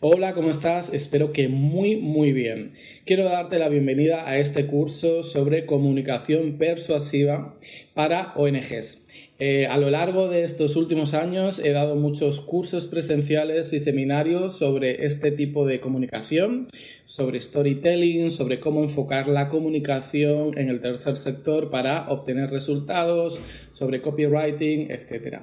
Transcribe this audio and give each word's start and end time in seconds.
Hola, 0.00 0.32
¿cómo 0.32 0.48
estás? 0.48 0.94
Espero 0.94 1.32
que 1.32 1.48
muy, 1.48 1.96
muy 1.96 2.32
bien. 2.32 2.70
Quiero 3.04 3.24
darte 3.24 3.58
la 3.58 3.68
bienvenida 3.68 4.28
a 4.28 4.38
este 4.38 4.66
curso 4.66 5.24
sobre 5.24 5.66
comunicación 5.66 6.56
persuasiva 6.56 7.56
para 7.94 8.32
ONGs. 8.36 9.07
Eh, 9.40 9.68
a 9.68 9.78
lo 9.78 9.88
largo 9.88 10.28
de 10.28 10.42
estos 10.42 10.74
últimos 10.74 11.14
años 11.14 11.60
he 11.60 11.70
dado 11.70 11.94
muchos 11.94 12.40
cursos 12.40 12.88
presenciales 12.88 13.72
y 13.72 13.78
seminarios 13.78 14.58
sobre 14.58 15.06
este 15.06 15.30
tipo 15.30 15.64
de 15.64 15.78
comunicación, 15.78 16.66
sobre 17.04 17.40
storytelling, 17.40 18.32
sobre 18.32 18.58
cómo 18.58 18.82
enfocar 18.82 19.28
la 19.28 19.48
comunicación 19.48 20.58
en 20.58 20.70
el 20.70 20.80
tercer 20.80 21.16
sector 21.16 21.70
para 21.70 22.08
obtener 22.08 22.50
resultados, 22.50 23.40
sobre 23.70 24.00
copywriting, 24.02 24.90
etc. 24.90 25.42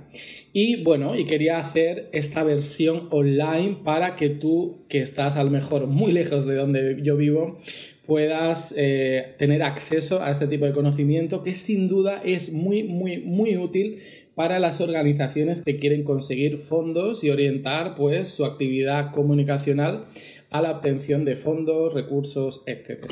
Y 0.51 0.83
bueno, 0.83 1.15
y 1.15 1.23
quería 1.23 1.57
hacer 1.57 2.09
esta 2.11 2.43
versión 2.43 3.07
online 3.11 3.77
para 3.81 4.17
que 4.17 4.27
tú, 4.27 4.83
que 4.89 4.99
estás 4.99 5.37
a 5.37 5.43
lo 5.45 5.51
mejor 5.51 5.87
muy 5.87 6.11
lejos 6.11 6.45
de 6.45 6.55
donde 6.55 6.99
yo 7.01 7.15
vivo, 7.15 7.57
puedas 8.05 8.73
eh, 8.77 9.35
tener 9.37 9.63
acceso 9.63 10.23
a 10.23 10.29
este 10.29 10.47
tipo 10.47 10.65
de 10.65 10.71
conocimiento 10.71 11.43
que 11.43 11.55
sin 11.55 11.87
duda 11.87 12.21
es 12.23 12.51
muy, 12.53 12.83
muy, 12.83 13.19
muy 13.19 13.57
útil 13.57 13.99
para 14.35 14.59
las 14.59 14.81
organizaciones 14.81 15.63
que 15.63 15.77
quieren 15.77 16.03
conseguir 16.03 16.57
fondos 16.57 17.23
y 17.23 17.29
orientar 17.29 17.95
pues 17.95 18.27
su 18.27 18.45
actividad 18.45 19.11
comunicacional 19.11 20.05
a 20.51 20.61
la 20.61 20.71
obtención 20.71 21.25
de 21.25 21.35
fondos, 21.35 21.93
recursos, 21.93 22.63
etc. 22.65 23.11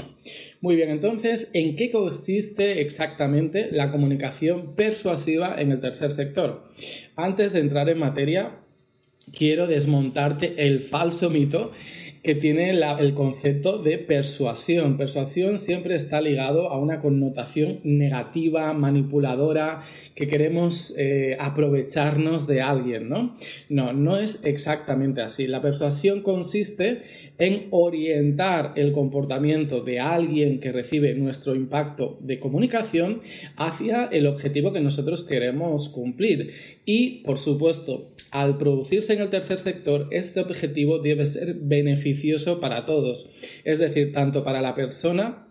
Muy 0.61 0.75
bien, 0.75 0.89
entonces, 0.89 1.49
¿en 1.53 1.75
qué 1.75 1.89
consiste 1.89 2.81
exactamente 2.81 3.69
la 3.71 3.91
comunicación 3.91 4.75
persuasiva 4.75 5.55
en 5.59 5.71
el 5.71 5.81
tercer 5.81 6.11
sector? 6.11 6.63
Antes 7.15 7.53
de 7.53 7.59
entrar 7.59 7.89
en 7.89 7.99
materia, 7.99 8.59
quiero 9.31 9.67
desmontarte 9.67 10.65
el 10.67 10.81
falso 10.81 11.29
mito 11.29 11.71
que 12.23 12.35
tiene 12.35 12.69
el 12.69 13.13
concepto 13.15 13.79
de 13.79 13.97
persuasión. 13.97 14.95
Persuasión 14.95 15.57
siempre 15.57 15.95
está 15.95 16.21
ligado 16.21 16.69
a 16.69 16.79
una 16.79 17.01
connotación 17.01 17.81
negativa, 17.83 18.71
manipuladora, 18.71 19.81
que 20.15 20.29
queremos 20.29 20.95
eh, 20.97 21.35
aprovecharnos 21.37 22.47
de 22.47 22.61
alguien, 22.61 23.09
¿no? 23.09 23.35
No, 23.67 23.91
no 23.91 24.17
es 24.17 24.45
exactamente 24.45 25.21
así. 25.21 25.47
La 25.47 25.61
persuasión 25.61 26.21
consiste 26.21 27.01
en 27.39 27.67
orientar 27.71 28.71
el 28.77 28.93
comportamiento 28.93 29.81
de 29.81 29.99
alguien 29.99 30.61
que 30.61 30.71
recibe 30.71 31.15
nuestro 31.15 31.55
impacto 31.55 32.17
de 32.21 32.39
comunicación 32.39 33.19
hacia 33.57 34.05
el 34.05 34.27
objetivo 34.27 34.71
que 34.71 34.79
nosotros 34.79 35.23
queremos 35.23 35.89
cumplir. 35.89 36.53
Y, 36.85 37.21
por 37.23 37.37
supuesto, 37.37 38.12
al 38.33 38.57
producirse 38.57 39.13
en 39.13 39.21
el 39.21 39.29
tercer 39.29 39.59
sector, 39.59 40.07
este 40.11 40.39
objetivo 40.39 40.97
debe 40.97 41.27
ser 41.27 41.53
beneficioso 41.61 42.59
para 42.59 42.83
todos, 42.85 43.61
es 43.63 43.77
decir, 43.77 44.11
tanto 44.11 44.43
para 44.43 44.59
la 44.59 44.73
persona 44.73 45.47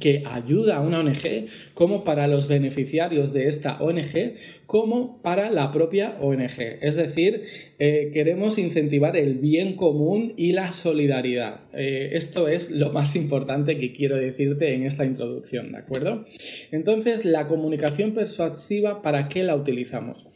que 0.00 0.24
ayuda 0.26 0.78
a 0.78 0.80
una 0.80 0.98
ONG, 0.98 1.46
como 1.74 2.02
para 2.02 2.26
los 2.26 2.48
beneficiarios 2.48 3.32
de 3.32 3.46
esta 3.46 3.80
ONG, 3.80 4.34
como 4.66 5.22
para 5.22 5.50
la 5.50 5.70
propia 5.70 6.16
ONG. 6.20 6.60
Es 6.80 6.96
decir, 6.96 7.44
eh, 7.78 8.10
queremos 8.12 8.58
incentivar 8.58 9.16
el 9.16 9.34
bien 9.34 9.76
común 9.76 10.34
y 10.36 10.52
la 10.52 10.72
solidaridad. 10.72 11.60
Eh, 11.72 12.10
esto 12.14 12.48
es 12.48 12.72
lo 12.72 12.90
más 12.92 13.14
importante 13.14 13.78
que 13.78 13.92
quiero 13.92 14.16
decirte 14.16 14.74
en 14.74 14.84
esta 14.84 15.04
introducción, 15.04 15.70
¿de 15.70 15.78
acuerdo? 15.78 16.24
Entonces, 16.72 17.24
la 17.24 17.46
comunicación 17.46 18.12
persuasiva, 18.12 19.02
¿para 19.02 19.28
qué 19.28 19.44
la 19.44 19.54
utilizamos? 19.54 20.26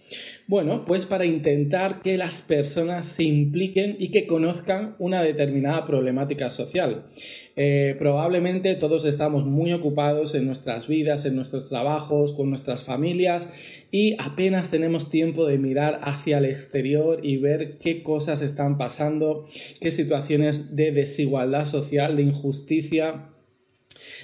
Bueno, 0.47 0.85
pues 0.85 1.07
para 1.07 1.25
intentar 1.25 2.03
que 2.03 2.17
las 2.17 2.41
personas 2.43 3.07
se 3.07 3.23
impliquen 3.23 3.97
y 3.99 4.09
que 4.09 4.27
conozcan 4.27 4.97
una 4.99 5.23
determinada 5.23 5.87
problemática 5.87 6.51
social. 6.51 7.05
Eh, 7.57 7.95
probablemente 7.99 8.75
todos 8.75 9.05
estamos 9.05 9.45
muy 9.45 9.73
ocupados 9.73 10.35
en 10.35 10.47
nuestras 10.47 10.89
vidas, 10.89 11.25
en 11.27 11.37
nuestros 11.37 11.69
trabajos, 11.69 12.33
con 12.33 12.49
nuestras 12.49 12.85
familias 12.85 13.85
y 13.91 14.17
apenas 14.19 14.71
tenemos 14.71 15.11
tiempo 15.11 15.47
de 15.47 15.59
mirar 15.59 16.01
hacia 16.03 16.39
el 16.39 16.47
exterior 16.47 17.21
y 17.23 17.37
ver 17.37 17.79
qué 17.79 18.03
cosas 18.03 18.43
están 18.43 18.79
pasando, 18.79 19.45
qué 19.81 19.91
situaciones 19.91 20.75
de 20.75 20.93
desigualdad 20.93 21.65
social, 21.65 22.17
de 22.17 22.23
injusticia 22.23 23.30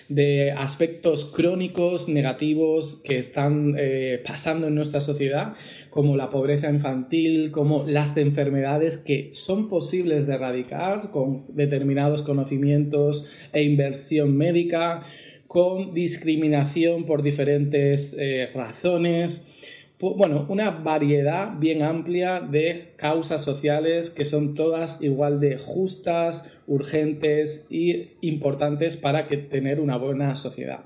de 0.08 0.52
aspectos 0.52 1.24
crónicos 1.24 2.08
negativos 2.08 3.00
que 3.04 3.18
están 3.18 3.74
eh, 3.78 4.22
pasando 4.24 4.68
en 4.68 4.74
nuestra 4.74 5.00
sociedad, 5.00 5.54
como 5.90 6.16
la 6.16 6.30
pobreza 6.30 6.70
infantil, 6.70 7.50
como 7.50 7.84
las 7.86 8.16
enfermedades 8.16 8.96
que 8.96 9.30
son 9.32 9.68
posibles 9.68 10.26
de 10.26 10.34
erradicar 10.34 11.10
con 11.10 11.44
determinados 11.48 12.22
conocimientos 12.22 13.28
e 13.52 13.62
inversión 13.62 14.36
médica, 14.36 15.02
con 15.46 15.94
discriminación 15.94 17.04
por 17.06 17.22
diferentes 17.22 18.14
eh, 18.18 18.48
razones 18.54 19.65
bueno, 19.98 20.44
una 20.50 20.70
variedad 20.70 21.58
bien 21.58 21.82
amplia 21.82 22.40
de 22.40 22.92
causas 22.96 23.42
sociales 23.42 24.10
que 24.10 24.26
son 24.26 24.54
todas 24.54 25.02
igual 25.02 25.40
de 25.40 25.56
justas, 25.56 26.60
urgentes 26.66 27.68
y 27.70 28.10
importantes 28.20 28.98
para 28.98 29.26
que 29.26 29.38
tener 29.38 29.80
una 29.80 29.96
buena 29.96 30.36
sociedad. 30.36 30.80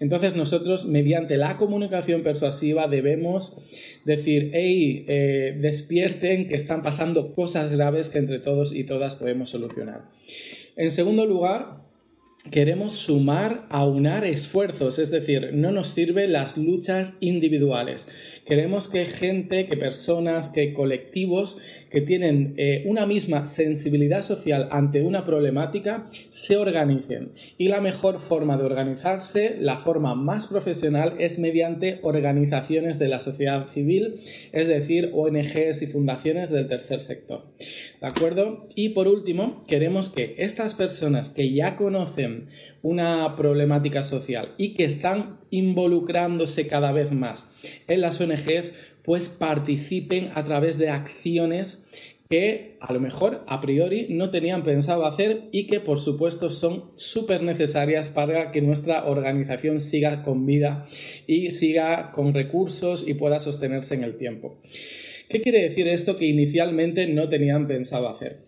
Entonces 0.00 0.34
nosotros 0.34 0.86
mediante 0.86 1.36
la 1.36 1.58
comunicación 1.58 2.22
persuasiva 2.22 2.88
debemos 2.88 4.00
decir, 4.04 4.50
hey, 4.52 5.04
eh, 5.06 5.56
despierten 5.60 6.48
que 6.48 6.56
están 6.56 6.82
pasando 6.82 7.34
cosas 7.34 7.70
graves 7.70 8.08
que 8.08 8.18
entre 8.18 8.40
todos 8.40 8.74
y 8.74 8.82
todas 8.82 9.14
podemos 9.14 9.50
solucionar. 9.50 10.06
En 10.74 10.90
segundo 10.90 11.24
lugar, 11.24 11.85
queremos 12.50 12.92
sumar, 12.92 13.66
aunar 13.70 14.24
esfuerzos, 14.24 14.98
es 14.98 15.10
decir, 15.10 15.50
no 15.52 15.72
nos 15.72 15.88
sirven 15.88 16.32
las 16.32 16.56
luchas 16.56 17.14
individuales. 17.20 18.42
Queremos 18.46 18.88
que 18.88 19.04
gente, 19.06 19.66
que 19.66 19.76
personas, 19.76 20.48
que 20.50 20.72
colectivos 20.72 21.58
que 21.90 22.00
tienen 22.00 22.54
eh, 22.56 22.84
una 22.86 23.06
misma 23.06 23.46
sensibilidad 23.46 24.22
social 24.22 24.68
ante 24.70 25.02
una 25.02 25.24
problemática 25.24 26.08
se 26.30 26.56
organicen. 26.56 27.32
Y 27.58 27.68
la 27.68 27.80
mejor 27.80 28.20
forma 28.20 28.56
de 28.56 28.64
organizarse, 28.64 29.56
la 29.58 29.78
forma 29.78 30.14
más 30.14 30.46
profesional, 30.46 31.14
es 31.18 31.38
mediante 31.38 32.00
organizaciones 32.02 32.98
de 32.98 33.08
la 33.08 33.18
sociedad 33.18 33.66
civil, 33.68 34.16
es 34.52 34.68
decir, 34.68 35.10
ONGs 35.12 35.82
y 35.82 35.86
fundaciones 35.86 36.50
del 36.50 36.68
tercer 36.68 37.00
sector. 37.00 37.44
¿De 38.00 38.06
acuerdo? 38.06 38.68
Y 38.74 38.90
por 38.90 39.08
último, 39.08 39.64
queremos 39.66 40.08
que 40.08 40.34
estas 40.38 40.74
personas 40.74 41.30
que 41.30 41.52
ya 41.52 41.76
conocen 41.76 42.35
una 42.82 43.36
problemática 43.36 44.02
social 44.02 44.54
y 44.58 44.74
que 44.74 44.84
están 44.84 45.38
involucrándose 45.50 46.66
cada 46.68 46.92
vez 46.92 47.12
más 47.12 47.82
en 47.88 48.00
las 48.00 48.20
ONGs, 48.20 48.94
pues 49.02 49.28
participen 49.28 50.30
a 50.34 50.44
través 50.44 50.78
de 50.78 50.90
acciones 50.90 52.14
que 52.28 52.76
a 52.80 52.92
lo 52.92 53.00
mejor 53.00 53.44
a 53.46 53.60
priori 53.60 54.06
no 54.10 54.30
tenían 54.30 54.64
pensado 54.64 55.06
hacer 55.06 55.42
y 55.52 55.66
que 55.66 55.80
por 55.80 55.98
supuesto 55.98 56.50
son 56.50 56.90
súper 56.96 57.42
necesarias 57.42 58.08
para 58.08 58.50
que 58.50 58.62
nuestra 58.62 59.06
organización 59.06 59.78
siga 59.80 60.22
con 60.22 60.44
vida 60.44 60.84
y 61.26 61.52
siga 61.52 62.10
con 62.12 62.34
recursos 62.34 63.06
y 63.06 63.14
pueda 63.14 63.38
sostenerse 63.38 63.94
en 63.94 64.04
el 64.04 64.16
tiempo. 64.16 64.58
¿Qué 65.28 65.40
quiere 65.40 65.62
decir 65.62 65.88
esto 65.88 66.16
que 66.16 66.26
inicialmente 66.26 67.06
no 67.06 67.28
tenían 67.28 67.66
pensado 67.66 68.08
hacer? 68.08 68.45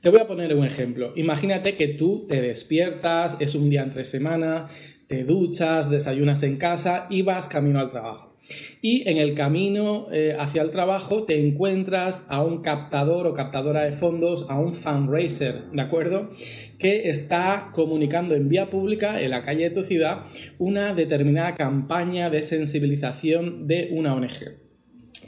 Te 0.00 0.08
voy 0.08 0.20
a 0.20 0.26
poner 0.26 0.56
un 0.56 0.64
ejemplo. 0.64 1.12
Imagínate 1.14 1.76
que 1.76 1.88
tú 1.88 2.24
te 2.26 2.40
despiertas, 2.40 3.36
es 3.38 3.54
un 3.54 3.68
día 3.68 3.82
entre 3.82 4.04
semana, 4.04 4.66
te 5.08 5.24
duchas, 5.24 5.90
desayunas 5.90 6.42
en 6.42 6.56
casa 6.56 7.06
y 7.10 7.20
vas 7.20 7.48
camino 7.48 7.80
al 7.80 7.90
trabajo. 7.90 8.34
Y 8.80 9.06
en 9.10 9.18
el 9.18 9.34
camino 9.34 10.06
eh, 10.10 10.34
hacia 10.38 10.62
el 10.62 10.70
trabajo 10.70 11.24
te 11.24 11.46
encuentras 11.46 12.28
a 12.30 12.42
un 12.42 12.62
captador 12.62 13.26
o 13.26 13.34
captadora 13.34 13.82
de 13.82 13.92
fondos, 13.92 14.46
a 14.48 14.58
un 14.58 14.72
fundraiser, 14.72 15.64
¿de 15.70 15.82
acuerdo? 15.82 16.30
Que 16.78 17.10
está 17.10 17.68
comunicando 17.74 18.34
en 18.34 18.48
vía 18.48 18.70
pública, 18.70 19.20
en 19.20 19.32
la 19.32 19.42
calle 19.42 19.68
de 19.68 19.74
tu 19.74 19.84
ciudad, 19.84 20.24
una 20.58 20.94
determinada 20.94 21.56
campaña 21.56 22.30
de 22.30 22.42
sensibilización 22.42 23.66
de 23.66 23.90
una 23.92 24.14
ONG. 24.14 24.69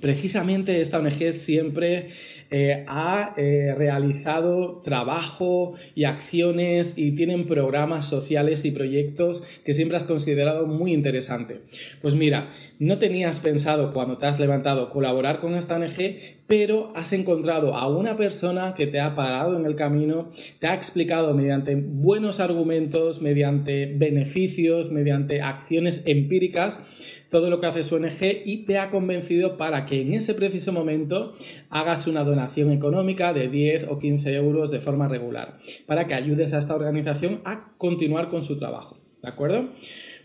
Precisamente 0.03 0.81
esta 0.81 0.99
ONG 0.99 1.33
siempre 1.33 2.09
eh, 2.51 2.85
ha 2.89 3.35
eh, 3.37 3.73
realizado 3.79 4.81
trabajo 4.83 5.75
y 5.95 6.05
acciones 6.05 6.95
y 6.97 7.13
tienen 7.13 7.47
programas 7.47 8.09
sociales 8.09 8.65
y 8.65 8.73
proyectos 8.73 9.61
que 9.65 9.75
siempre 9.75 9.97
has 9.97 10.05
considerado 10.05 10.67
muy 10.67 10.93
interesante. 10.93 11.61
Pues 12.03 12.17
mira, 12.17 12.51
no 12.81 12.99
tenías 12.99 13.39
pensado 13.39 13.93
cuando 13.93 14.19
te 14.19 14.27
has 14.27 14.41
levantado 14.41 14.91
colaborar 14.91 15.39
con 15.39 15.55
esta 15.55 15.77
ONG, 15.77 16.17
pero 16.49 16.91
has 16.97 17.13
encontrado 17.13 17.77
a 17.77 17.87
una 17.87 18.17
persona 18.17 18.75
que 18.75 18.89
te 18.89 18.99
ha 18.99 19.15
parado 19.15 19.57
en 19.57 19.65
el 19.67 19.77
camino, 19.77 20.31
te 20.59 20.67
ha 20.67 20.75
explicado 20.75 21.33
mediante 21.33 21.77
buenos 21.77 22.41
argumentos, 22.41 23.23
mediante 23.23 23.87
beneficios, 23.87 24.91
mediante 24.91 25.43
acciones 25.43 26.03
empíricas, 26.07 27.12
todo 27.33 27.49
lo 27.49 27.61
que 27.61 27.67
hace 27.67 27.83
su 27.83 27.95
ONG 27.95 28.43
y 28.45 28.67
te 28.67 28.79
ha 28.79 28.91
convencido 28.91 29.57
para 29.57 29.87
que 29.87 30.03
en 30.03 30.13
ese 30.13 30.35
preciso 30.35 30.71
momento 30.71 31.33
hagas 31.71 32.07
una 32.07 32.25
donación 32.25 32.71
económica 32.71 33.33
de 33.33 33.49
10 33.49 33.87
o 33.89 33.99
15 33.99 34.35
euros 34.35 34.71
de 34.71 34.81
forma 34.81 35.09
regular, 35.09 35.57
para 35.87 36.07
que 36.07 36.13
ayudes 36.13 36.53
a 36.53 36.59
esta 36.59 36.75
organización 36.75 37.41
a 37.47 37.73
continuar 37.79 38.29
con 38.29 38.43
su 38.43 38.59
trabajo. 38.59 39.01
¿De 39.23 39.31
acuerdo? 39.31 39.71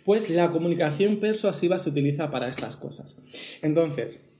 Pues 0.03 0.29
la 0.29 0.51
comunicación 0.51 1.21
persuasiva 1.21 1.79
se 1.79 1.91
utiliza 1.91 2.29
para 2.29 2.49
estas 2.49 2.75
cosas. 2.75 3.23
Entonces, 3.61 4.36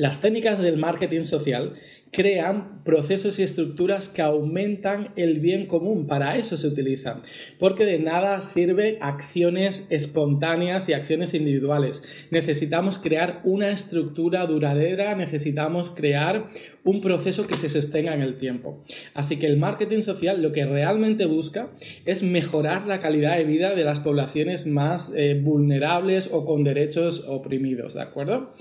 las 0.00 0.22
técnicas 0.22 0.58
del 0.58 0.78
marketing 0.78 1.24
social 1.24 1.74
crean 2.10 2.82
procesos 2.84 3.38
y 3.38 3.42
estructuras 3.42 4.08
que 4.08 4.22
aumentan 4.22 5.10
el 5.14 5.40
bien 5.40 5.66
común. 5.66 6.06
Para 6.06 6.38
eso 6.38 6.56
se 6.56 6.66
utilizan. 6.66 7.20
Porque 7.58 7.84
de 7.84 7.98
nada 7.98 8.40
sirve 8.40 8.96
acciones 9.02 9.88
espontáneas 9.90 10.88
y 10.88 10.94
acciones 10.94 11.34
individuales. 11.34 12.26
Necesitamos 12.30 12.98
crear 12.98 13.42
una 13.44 13.70
estructura 13.70 14.46
duradera, 14.46 15.14
necesitamos 15.14 15.90
crear 15.90 16.46
un 16.82 17.02
proceso 17.02 17.46
que 17.46 17.58
se 17.58 17.68
sostenga 17.68 18.14
en 18.14 18.22
el 18.22 18.38
tiempo. 18.38 18.82
Así 19.12 19.38
que 19.38 19.46
el 19.46 19.58
marketing 19.58 20.00
social 20.00 20.42
lo 20.42 20.52
que 20.52 20.64
realmente 20.64 21.26
busca 21.26 21.68
es 22.06 22.22
mejorar 22.22 22.86
la 22.86 23.00
calidad 23.00 23.36
de 23.36 23.44
vida 23.44 23.74
de 23.74 23.84
las 23.84 24.00
poblaciones 24.00 24.66
más 24.66 25.12
eh, 25.14 25.38
vulnerables 25.40 26.30
o 26.32 26.46
con 26.46 26.64
derechos 26.64 27.26
oprimidos. 27.28 27.94
¿De 27.94 28.02
acuerdo? 28.02 28.52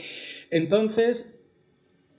Entonces, 0.51 1.45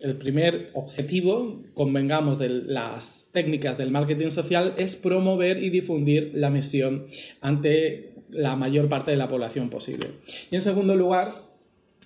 el 0.00 0.16
primer 0.16 0.70
objetivo, 0.74 1.62
convengamos 1.74 2.38
de 2.38 2.48
las 2.48 3.30
técnicas 3.32 3.76
del 3.76 3.90
marketing 3.90 4.30
social, 4.30 4.74
es 4.78 4.96
promover 4.96 5.62
y 5.62 5.70
difundir 5.70 6.32
la 6.34 6.50
misión 6.50 7.06
ante 7.40 8.14
la 8.30 8.56
mayor 8.56 8.88
parte 8.88 9.10
de 9.10 9.16
la 9.16 9.28
población 9.28 9.68
posible. 9.68 10.06
Y 10.50 10.54
en 10.54 10.62
segundo 10.62 10.96
lugar, 10.96 11.32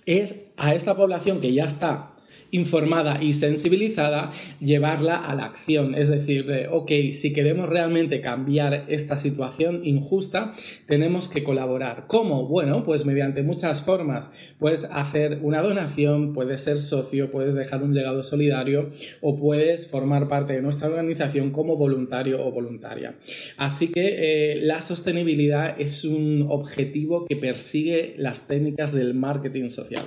es 0.05 0.51
a 0.57 0.75
esta 0.75 0.95
población 0.95 1.39
que 1.41 1.53
ya 1.53 1.65
está 1.65 2.14
informada 2.51 3.21
y 3.21 3.33
sensibilizada, 3.33 4.31
llevarla 4.59 5.17
a 5.17 5.35
la 5.35 5.45
acción. 5.45 5.95
Es 5.95 6.09
decir, 6.09 6.67
ok, 6.71 6.91
si 7.11 7.33
queremos 7.33 7.67
realmente 7.69 8.21
cambiar 8.21 8.85
esta 8.87 9.17
situación 9.17 9.81
injusta, 9.85 10.53
tenemos 10.85 11.27
que 11.27 11.43
colaborar. 11.43 12.05
¿Cómo? 12.07 12.47
Bueno, 12.47 12.83
pues 12.83 13.05
mediante 13.05 13.43
muchas 13.43 13.81
formas. 13.81 14.53
Puedes 14.59 14.85
hacer 14.85 15.39
una 15.41 15.61
donación, 15.61 16.33
puedes 16.33 16.61
ser 16.61 16.77
socio, 16.77 17.31
puedes 17.31 17.53
dejar 17.53 17.83
un 17.83 17.93
legado 17.93 18.23
solidario 18.23 18.89
o 19.21 19.35
puedes 19.35 19.87
formar 19.87 20.27
parte 20.27 20.53
de 20.53 20.61
nuestra 20.61 20.87
organización 20.87 21.51
como 21.51 21.75
voluntario 21.75 22.45
o 22.45 22.51
voluntaria. 22.51 23.15
Así 23.57 23.89
que 23.89 24.53
eh, 24.53 24.61
la 24.61 24.81
sostenibilidad 24.81 25.79
es 25.79 26.03
un 26.05 26.45
objetivo 26.49 27.25
que 27.25 27.35
persigue 27.35 28.15
las 28.17 28.47
técnicas 28.47 28.91
del 28.91 29.13
marketing 29.13 29.69
social. 29.69 30.03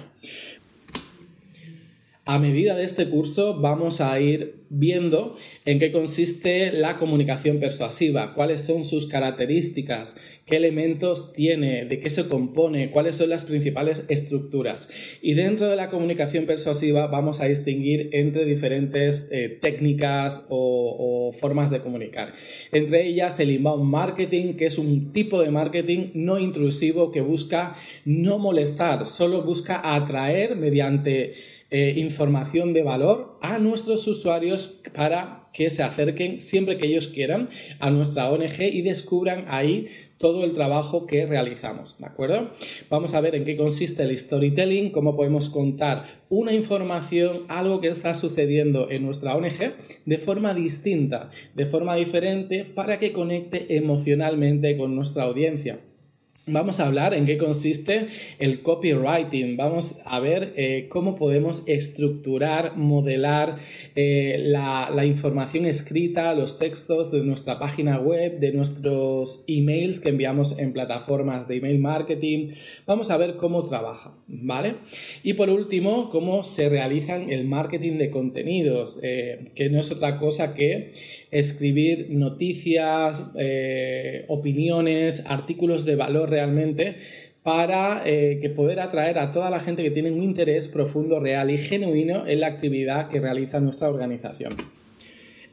A 2.30 2.38
medida 2.38 2.76
de 2.76 2.84
este 2.84 3.08
curso 3.08 3.58
vamos 3.58 4.02
a 4.02 4.20
ir 4.20 4.66
viendo 4.68 5.34
en 5.64 5.78
qué 5.78 5.90
consiste 5.90 6.70
la 6.72 6.98
comunicación 6.98 7.58
persuasiva, 7.58 8.34
cuáles 8.34 8.60
son 8.60 8.84
sus 8.84 9.06
características, 9.06 10.40
qué 10.44 10.56
elementos 10.56 11.32
tiene, 11.32 11.86
de 11.86 12.00
qué 12.00 12.10
se 12.10 12.28
compone, 12.28 12.90
cuáles 12.90 13.16
son 13.16 13.30
las 13.30 13.46
principales 13.46 14.04
estructuras. 14.10 14.90
Y 15.22 15.32
dentro 15.32 15.68
de 15.68 15.76
la 15.76 15.88
comunicación 15.88 16.44
persuasiva 16.44 17.06
vamos 17.06 17.40
a 17.40 17.46
distinguir 17.46 18.10
entre 18.12 18.44
diferentes 18.44 19.30
eh, 19.32 19.48
técnicas 19.48 20.48
o, 20.50 21.30
o 21.30 21.32
formas 21.32 21.70
de 21.70 21.80
comunicar. 21.80 22.34
Entre 22.72 23.06
ellas 23.06 23.40
el 23.40 23.52
inbound 23.52 23.90
marketing, 23.90 24.52
que 24.52 24.66
es 24.66 24.76
un 24.76 25.12
tipo 25.12 25.40
de 25.40 25.50
marketing 25.50 26.10
no 26.12 26.38
intrusivo 26.38 27.10
que 27.10 27.22
busca 27.22 27.74
no 28.04 28.38
molestar, 28.38 29.06
solo 29.06 29.40
busca 29.40 29.94
atraer 29.94 30.56
mediante 30.56 31.32
eh, 31.70 31.94
información 31.96 32.72
de 32.72 32.82
valor 32.82 33.38
a 33.42 33.58
nuestros 33.58 34.06
usuarios 34.06 34.80
para 34.94 35.48
que 35.52 35.70
se 35.70 35.82
acerquen 35.82 36.40
siempre 36.40 36.78
que 36.78 36.86
ellos 36.86 37.08
quieran 37.08 37.48
a 37.78 37.90
nuestra 37.90 38.30
ONG 38.30 38.60
y 38.60 38.82
descubran 38.82 39.44
ahí 39.48 39.86
todo 40.16 40.44
el 40.44 40.54
trabajo 40.54 41.06
que 41.06 41.26
realizamos, 41.26 41.98
¿de 41.98 42.06
acuerdo? 42.06 42.50
Vamos 42.88 43.14
a 43.14 43.20
ver 43.20 43.34
en 43.34 43.44
qué 43.44 43.56
consiste 43.56 44.02
el 44.02 44.16
storytelling, 44.16 44.90
cómo 44.90 45.16
podemos 45.16 45.48
contar 45.48 46.04
una 46.28 46.52
información, 46.52 47.44
algo 47.48 47.80
que 47.80 47.88
está 47.88 48.14
sucediendo 48.14 48.90
en 48.90 49.04
nuestra 49.04 49.36
ONG 49.36 49.74
de 50.06 50.18
forma 50.18 50.54
distinta, 50.54 51.30
de 51.54 51.66
forma 51.66 51.96
diferente, 51.96 52.64
para 52.64 52.98
que 52.98 53.12
conecte 53.12 53.76
emocionalmente 53.76 54.76
con 54.76 54.94
nuestra 54.94 55.24
audiencia. 55.24 55.80
Vamos 56.50 56.80
a 56.80 56.86
hablar 56.86 57.12
en 57.12 57.26
qué 57.26 57.36
consiste 57.36 58.06
el 58.38 58.62
copywriting. 58.62 59.56
Vamos 59.58 60.00
a 60.06 60.18
ver 60.18 60.54
eh, 60.56 60.86
cómo 60.88 61.14
podemos 61.14 61.62
estructurar, 61.66 62.76
modelar 62.76 63.58
eh, 63.94 64.36
la, 64.38 65.04
información 65.04 65.66
escrita, 65.66 66.34
los 66.34 66.58
textos 66.58 67.10
de 67.10 67.22
nuestra 67.22 67.58
página 67.58 67.98
web, 68.00 68.38
de 68.38 68.52
nuestros 68.52 69.44
emails 69.46 70.00
que 70.00 70.08
enviamos 70.08 70.58
en 70.58 70.72
plataformas 70.72 71.48
de 71.48 71.56
email 71.56 71.78
marketing. 71.80 72.48
Vamos 72.86 73.10
a 73.10 73.18
ver 73.18 73.36
cómo 73.36 73.62
trabaja, 73.64 74.14
¿vale? 74.26 74.76
Y 75.22 75.34
por 75.34 75.50
último, 75.50 76.08
cómo 76.08 76.42
se 76.42 76.70
realizan 76.70 77.30
el 77.30 77.44
marketing 77.44 77.98
de 77.98 78.10
contenidos, 78.10 79.00
eh, 79.02 79.50
que 79.54 79.68
no 79.68 79.80
es 79.80 79.90
otra 79.90 80.18
cosa 80.18 80.54
que 80.54 80.92
escribir 81.30 82.08
noticias, 82.10 83.32
opiniones, 84.28 85.24
artículos 85.26 85.84
de 85.84 85.96
valor 85.96 86.30
realmente 86.38 86.96
para 87.42 88.02
eh, 88.04 88.38
que 88.40 88.50
poder 88.50 88.78
atraer 88.78 89.18
a 89.18 89.32
toda 89.32 89.50
la 89.50 89.60
gente 89.60 89.82
que 89.82 89.90
tiene 89.90 90.10
un 90.10 90.22
interés 90.22 90.68
profundo, 90.68 91.18
real 91.18 91.50
y 91.50 91.58
genuino 91.58 92.26
en 92.26 92.40
la 92.40 92.46
actividad 92.46 93.08
que 93.08 93.20
realiza 93.20 93.58
nuestra 93.58 93.88
organización. 93.88 94.54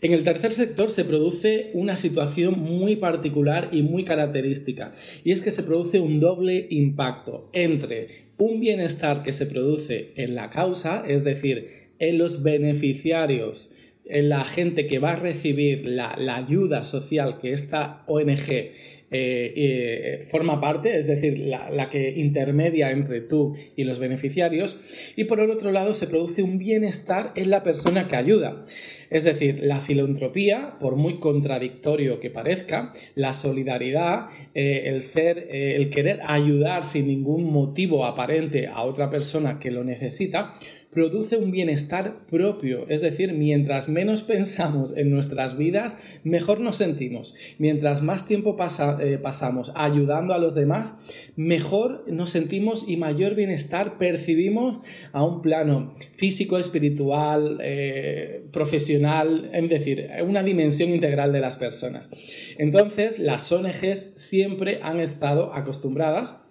En 0.02 0.12
el 0.12 0.24
tercer 0.24 0.54
sector 0.54 0.90
se 0.90 1.06
produce 1.06 1.72
una 1.74 1.98
situación 1.98 2.60
muy 2.60 2.98
particular 2.98 3.70
y 3.72 3.82
muy 3.82 4.04
característica, 4.04 4.94
y 5.24 5.32
es 5.32 5.42
que 5.42 5.52
se 5.52 5.64
produce 5.64 6.00
un 6.00 6.20
doble 6.20 6.68
impacto 6.70 7.50
entre 7.54 8.10
un 8.38 8.60
bienestar 8.60 9.24
que 9.24 9.34
se 9.34 9.46
produce 9.46 10.12
en 10.16 10.36
la 10.36 10.50
causa, 10.50 11.04
es 11.08 11.24
decir, 11.24 11.68
en 11.98 12.18
los 12.18 12.44
beneficiarios, 12.44 13.72
en 14.06 14.30
la 14.30 14.46
gente 14.46 14.86
que 14.86 15.00
va 15.00 15.14
a 15.14 15.16
recibir 15.16 15.86
la, 15.86 16.16
la 16.18 16.36
ayuda 16.36 16.84
social 16.84 17.40
que 17.40 17.54
esta 17.54 18.04
ONG 18.06 18.74
eh, 19.12 19.54
eh, 19.56 20.26
forma 20.30 20.60
parte, 20.60 20.98
es 20.98 21.06
decir, 21.06 21.38
la, 21.38 21.90
que 21.90 22.10
intermedia 22.18 22.90
entre 22.90 23.22
tú 23.22 23.56
y 23.76 23.84
los 23.84 24.00
beneficiarios, 24.00 25.14
y 25.16 25.26
por 25.26 25.40
el 25.40 25.52
otro 25.52 25.72
lado 25.72 25.94
se 25.94 26.08
produce 26.08 26.42
un 26.42 26.58
bienestar 26.58 27.32
en 27.36 27.52
la 27.52 27.64
persona 27.64 28.08
que 28.08 28.16
ayuda. 28.16 28.64
Es 29.12 29.24
decir, 29.24 29.60
la 29.64 29.80
filantropía, 29.82 30.78
por 30.80 30.96
muy 30.96 31.20
contradictorio 31.20 32.20
que 32.20 32.32
parezca, 32.32 32.92
la 33.14 33.34
solidaridad, 33.34 34.28
eh, 34.56 34.84
el 34.88 35.02
ser, 35.02 35.48
el 35.52 35.90
querer 35.92 36.22
ayudar 36.26 36.84
sin 36.84 37.08
ningún 37.08 37.52
motivo 37.54 38.06
aparente 38.06 38.68
a 38.68 38.82
otra 38.82 39.12
persona 39.12 39.60
que 39.60 39.70
lo 39.70 39.84
necesita, 39.84 40.54
produce 40.96 41.36
un 41.36 41.52
bienestar 41.52 42.26
propio, 42.26 42.86
es 42.88 43.02
decir, 43.02 43.34
mientras 43.34 43.90
menos 43.90 44.22
pensamos 44.24 44.98
en 44.98 45.12
nuestras 45.12 45.58
vidas, 45.58 46.22
mejor 46.24 46.62
nos 46.62 46.78
sentimos. 46.78 47.36
Mientras 47.60 48.02
más 48.02 48.26
tiempo 48.26 48.58
eh, 49.00 49.20
pasamos 49.22 49.74
ayudando 49.76 50.34
a 50.34 50.40
los 50.40 50.56
demás, 50.56 51.32
mejor 51.36 52.06
nos 52.08 52.30
sentimos 52.32 52.86
y 52.88 52.96
mayor 52.98 53.36
bienestar 53.36 53.98
percibimos 53.98 54.82
a 55.12 55.24
un 55.24 55.42
plano 55.42 55.94
físico, 56.14 56.58
espiritual, 56.58 57.60
eh, 57.62 58.46
profesional, 58.52 59.50
es 59.54 59.70
decir, 59.70 60.10
una 60.26 60.44
dimensión 60.44 60.92
integral 60.92 61.34
de 61.34 61.42
las 61.42 61.58
personas. 61.58 62.10
Entonces, 62.58 63.20
las 63.20 63.52
ONGs 63.52 64.14
siempre 64.16 64.80
han 64.82 65.02
estado 65.02 65.54
acostumbradas 65.54 66.42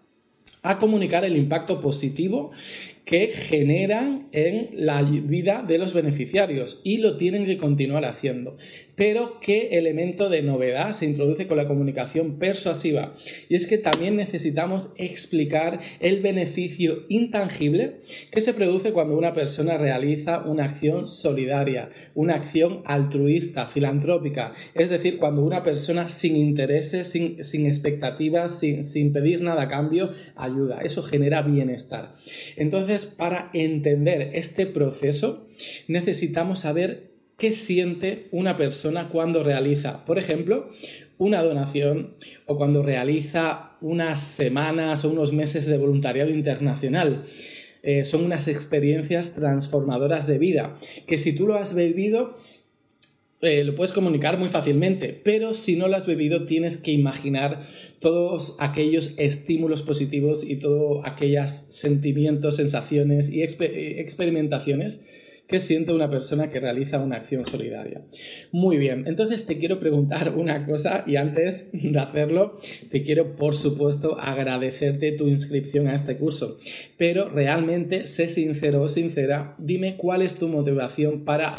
a 0.62 0.78
comunicar 0.78 1.24
el 1.24 1.36
impacto 1.36 1.80
positivo 1.80 2.50
que 3.04 3.28
generan 3.28 4.28
en 4.32 4.70
la 4.72 5.02
vida 5.02 5.62
de 5.66 5.76
los 5.76 5.92
beneficiarios 5.92 6.80
y 6.84 6.98
lo 6.98 7.16
tienen 7.16 7.44
que 7.44 7.58
continuar 7.58 8.04
haciendo. 8.06 8.56
Pero 8.96 9.40
qué 9.40 9.70
elemento 9.78 10.30
de 10.30 10.42
novedad 10.42 10.92
se 10.92 11.06
introduce 11.06 11.46
con 11.46 11.56
la 11.56 11.66
comunicación 11.66 12.38
persuasiva 12.38 13.14
y 13.48 13.56
es 13.56 13.66
que 13.66 13.76
también 13.76 14.16
necesitamos 14.16 14.90
explicar 14.96 15.80
el 16.00 16.22
beneficio 16.22 17.04
intangible 17.08 17.96
que 18.30 18.40
se 18.40 18.54
produce 18.54 18.92
cuando 18.92 19.18
una 19.18 19.34
persona 19.34 19.76
realiza 19.76 20.42
una 20.44 20.64
acción 20.64 21.06
solidaria, 21.06 21.90
una 22.14 22.36
acción 22.36 22.82
altruista, 22.86 23.66
filantrópica, 23.66 24.54
es 24.74 24.90
decir, 24.90 25.18
cuando 25.18 25.42
una 25.42 25.62
persona 25.62 26.08
sin 26.08 26.36
intereses, 26.36 27.08
sin, 27.08 27.66
expectativas, 27.66 28.58
sin, 28.58 28.84
sin 28.84 29.12
pedir 29.12 29.42
nada 29.42 29.62
a 29.62 29.68
cambio, 29.68 30.10
ayuda. 30.36 30.80
Eso 30.82 31.02
genera 31.02 31.42
bienestar. 31.42 32.12
Entonces, 32.56 32.93
para 33.04 33.50
entender 33.52 34.30
este 34.34 34.66
proceso, 34.66 35.48
necesitamos 35.88 36.60
saber 36.60 37.14
qué 37.36 37.52
siente 37.52 38.28
una 38.30 38.56
persona 38.56 39.08
cuando 39.08 39.42
realiza, 39.42 40.04
por 40.04 40.18
ejemplo, 40.18 40.68
una 41.18 41.42
donación 41.42 42.14
o 42.46 42.56
cuando 42.56 42.82
realiza 42.82 43.72
unas 43.80 44.20
semanas 44.20 45.04
o 45.04 45.10
unos 45.10 45.32
meses 45.32 45.66
de 45.66 45.78
voluntariado 45.78 46.30
internacional. 46.30 47.24
Eh, 47.82 48.04
son 48.04 48.24
unas 48.24 48.48
experiencias 48.48 49.34
transformadoras 49.34 50.26
de 50.26 50.38
vida, 50.38 50.74
que 51.06 51.18
si 51.18 51.34
tú 51.34 51.46
lo 51.46 51.56
has 51.56 51.74
vivido, 51.74 52.34
eh, 53.44 53.64
lo 53.64 53.74
puedes 53.74 53.92
comunicar 53.92 54.38
muy 54.38 54.48
fácilmente, 54.48 55.20
pero 55.22 55.54
si 55.54 55.76
no 55.76 55.88
lo 55.88 55.96
has 55.96 56.06
bebido 56.06 56.44
tienes 56.44 56.76
que 56.76 56.92
imaginar 56.92 57.62
todos 58.00 58.56
aquellos 58.58 59.14
estímulos 59.18 59.82
positivos 59.82 60.44
y 60.48 60.56
todos 60.56 61.04
aquellos 61.04 61.50
sentimientos, 61.50 62.56
sensaciones 62.56 63.30
y 63.30 63.42
eh, 63.42 64.00
experimentaciones 64.00 65.24
que 65.46 65.60
siente 65.60 65.92
una 65.92 66.08
persona 66.08 66.48
que 66.48 66.58
realiza 66.58 66.98
una 66.98 67.16
acción 67.16 67.44
solidaria. 67.44 68.02
Muy 68.50 68.78
bien, 68.78 69.04
entonces 69.06 69.44
te 69.44 69.58
quiero 69.58 69.78
preguntar 69.78 70.34
una 70.36 70.64
cosa 70.64 71.04
y 71.06 71.16
antes 71.16 71.70
de 71.72 71.98
hacerlo 71.98 72.56
te 72.90 73.02
quiero 73.02 73.36
por 73.36 73.54
supuesto 73.54 74.18
agradecerte 74.18 75.12
tu 75.12 75.28
inscripción 75.28 75.88
a 75.88 75.94
este 75.94 76.16
curso, 76.16 76.58
pero 76.96 77.28
realmente 77.28 78.06
sé 78.06 78.28
sincero 78.28 78.82
o 78.82 78.88
sincera, 78.88 79.54
dime 79.58 79.96
cuál 79.96 80.22
es 80.22 80.36
tu 80.36 80.48
motivación 80.48 81.24
para 81.24 81.50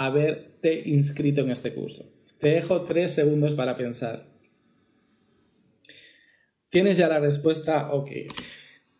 inscrito 0.73 1.41
en 1.41 1.51
este 1.51 1.73
curso. 1.73 2.11
Te 2.39 2.49
dejo 2.49 2.81
tres 2.83 3.11
segundos 3.11 3.53
para 3.53 3.75
pensar. 3.75 4.25
¿Tienes 6.69 6.97
ya 6.97 7.07
la 7.07 7.19
respuesta? 7.19 7.93
Ok. 7.93 8.11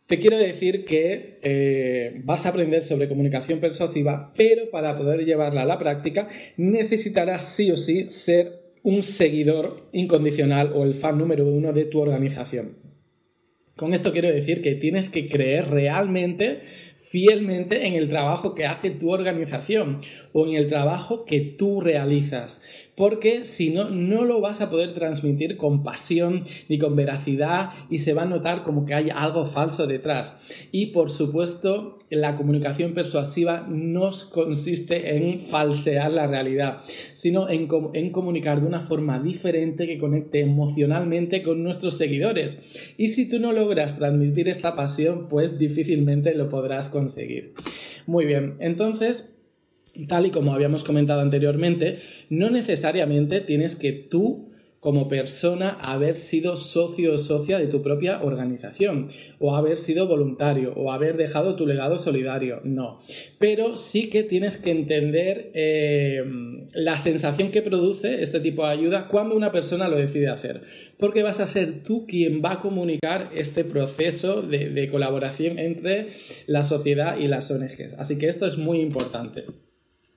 Te 0.05 0.19
quiero 0.19 0.38
decir 0.38 0.86
que 0.86 1.39
eh, 1.41 2.22
vas 2.24 2.45
a 2.45 2.50
aprender 2.50 2.84
sobre 2.84 3.07
comunicación 3.07 3.60
persuasiva, 3.60 4.31
pero 4.38 4.69
para 4.69 4.95
poder 4.95 5.25
llevarla 5.25 5.63
a 5.63 5.65
la 5.65 5.79
práctica 5.79 6.29
necesitarás 6.57 7.55
sí 7.55 7.72
o 7.72 7.77
sí 7.77 8.10
ser 8.10 8.65
un 8.84 9.01
seguidor 9.01 9.88
incondicional 9.93 10.72
o 10.75 10.84
el 10.84 10.93
fan 10.93 11.17
número 11.17 11.48
uno 11.48 11.74
de 11.74 11.86
tu 11.86 12.00
organización. 12.00 12.77
Con 13.75 13.93
esto 13.93 14.13
quiero 14.13 14.29
decir 14.29 14.62
que 14.62 14.75
tienes 14.75 15.10
que 15.10 15.27
creer 15.27 15.69
realmente 15.69 16.62
fielmente 17.08 17.86
en 17.88 17.94
el 17.94 18.10
trabajo 18.10 18.56
que 18.56 18.66
hace 18.66 18.90
tu 18.90 19.12
organización 19.12 20.00
o 20.34 20.48
en 20.48 20.56
el 20.56 20.68
trabajo 20.68 21.24
que 21.26 21.40
tú 21.40 21.82
realizas 21.82 22.62
porque 22.96 23.44
si 23.44 23.72
no, 23.72 23.90
no 23.90 24.24
lo 24.24 24.42
vas 24.42 24.62
a 24.62 24.70
poder 24.70 24.94
transmitir 24.94 25.58
con 25.58 25.84
pasión 25.84 26.44
ni 26.70 26.78
con 26.78 26.96
veracidad 26.96 27.70
y 27.90 28.00
se 28.00 28.14
va 28.14 28.24
a 28.24 28.25
notar 28.28 28.64
como 28.64 28.86
que 28.86 28.94
hay 28.94 29.10
algo 29.10 29.46
falso 29.46 29.88
detrás. 29.88 30.68
Y 30.72 30.88
por 30.88 31.10
supuesto, 31.10 32.00
la 32.10 32.36
comunicación 32.36 32.94
persuasiva 32.94 33.66
no 33.68 34.12
consiste 34.32 35.16
en 35.16 35.42
falsear 35.42 36.12
la 36.12 36.28
realidad, 36.28 36.80
sino 36.86 37.50
en, 37.50 37.68
comunicar 38.12 38.62
de 38.62 38.68
una 38.68 38.80
forma 38.80 39.20
diferente 39.20 39.88
que 39.88 39.98
conecte 39.98 40.40
emocionalmente 40.40 41.44
con 41.44 41.64
nuestros 41.64 41.98
seguidores. 41.98 42.94
Y 42.98 43.10
si 43.10 43.30
tú 43.30 43.40
no 43.40 43.52
logras 43.52 43.98
transmitir 43.98 44.48
esta 44.48 44.75
pasión, 44.75 45.28
pues 45.28 45.58
difícilmente 45.58 46.34
lo 46.36 46.50
podrás 46.50 46.90
conseguir. 46.90 47.54
Muy 48.06 48.25
bien, 48.25 48.56
entonces 48.60 49.35
tal 50.08 50.25
y 50.25 50.32
como 50.32 50.54
habíamos 50.54 50.84
comentado 50.84 51.22
anteriormente, 51.22 52.00
no 52.30 52.50
necesariamente 52.50 53.42
tienes 53.42 53.75
que 53.75 53.92
tú 53.92 54.50
como 54.86 55.08
persona 55.08 55.80
haber 55.82 56.16
sido 56.16 56.56
socio 56.56 57.16
o 57.16 57.18
socia 57.18 57.58
de 57.58 57.66
tu 57.66 57.82
propia 57.82 58.22
organización, 58.22 59.10
o 59.40 59.56
haber 59.56 59.80
sido 59.80 60.08
voluntario, 60.08 60.74
o 60.75 60.92
haber 60.92 61.18
dejado 61.18 61.56
tu 61.56 61.66
legado 61.66 61.98
solidario, 61.98 62.62
no. 62.64 63.00
Pero 63.40 63.78
sí 63.78 64.12
que 64.12 64.22
tienes 64.22 64.58
que 64.58 64.70
entender 64.70 65.50
eh, 65.56 66.24
la 66.75 67.00
sensación 67.00 67.50
que 67.50 67.64
produce 67.64 68.22
este 68.22 68.40
tipo 68.40 68.64
de 68.64 68.74
ayuda 68.74 69.08
cuando 69.08 69.36
una 69.36 69.52
persona 69.52 69.88
lo 69.88 69.98
decide 69.98 70.28
hacer, 70.28 70.62
porque 71.00 71.24
vas 71.24 71.40
a 71.40 71.48
ser 71.48 71.82
tú 71.82 72.06
quien 72.06 72.44
va 72.46 72.52
a 72.52 72.60
comunicar 72.60 73.32
este 73.34 73.64
proceso 73.64 74.44
de, 74.44 74.70
de 74.70 74.88
colaboración 74.88 75.58
entre 75.58 76.10
la 76.46 76.64
sociedad 76.64 77.18
y 77.18 77.28
las 77.28 77.50
ONGs. 77.50 77.96
Así 77.98 78.20
que 78.20 78.28
esto 78.28 78.46
es 78.46 78.60
muy 78.60 78.82
importante. 78.82 79.46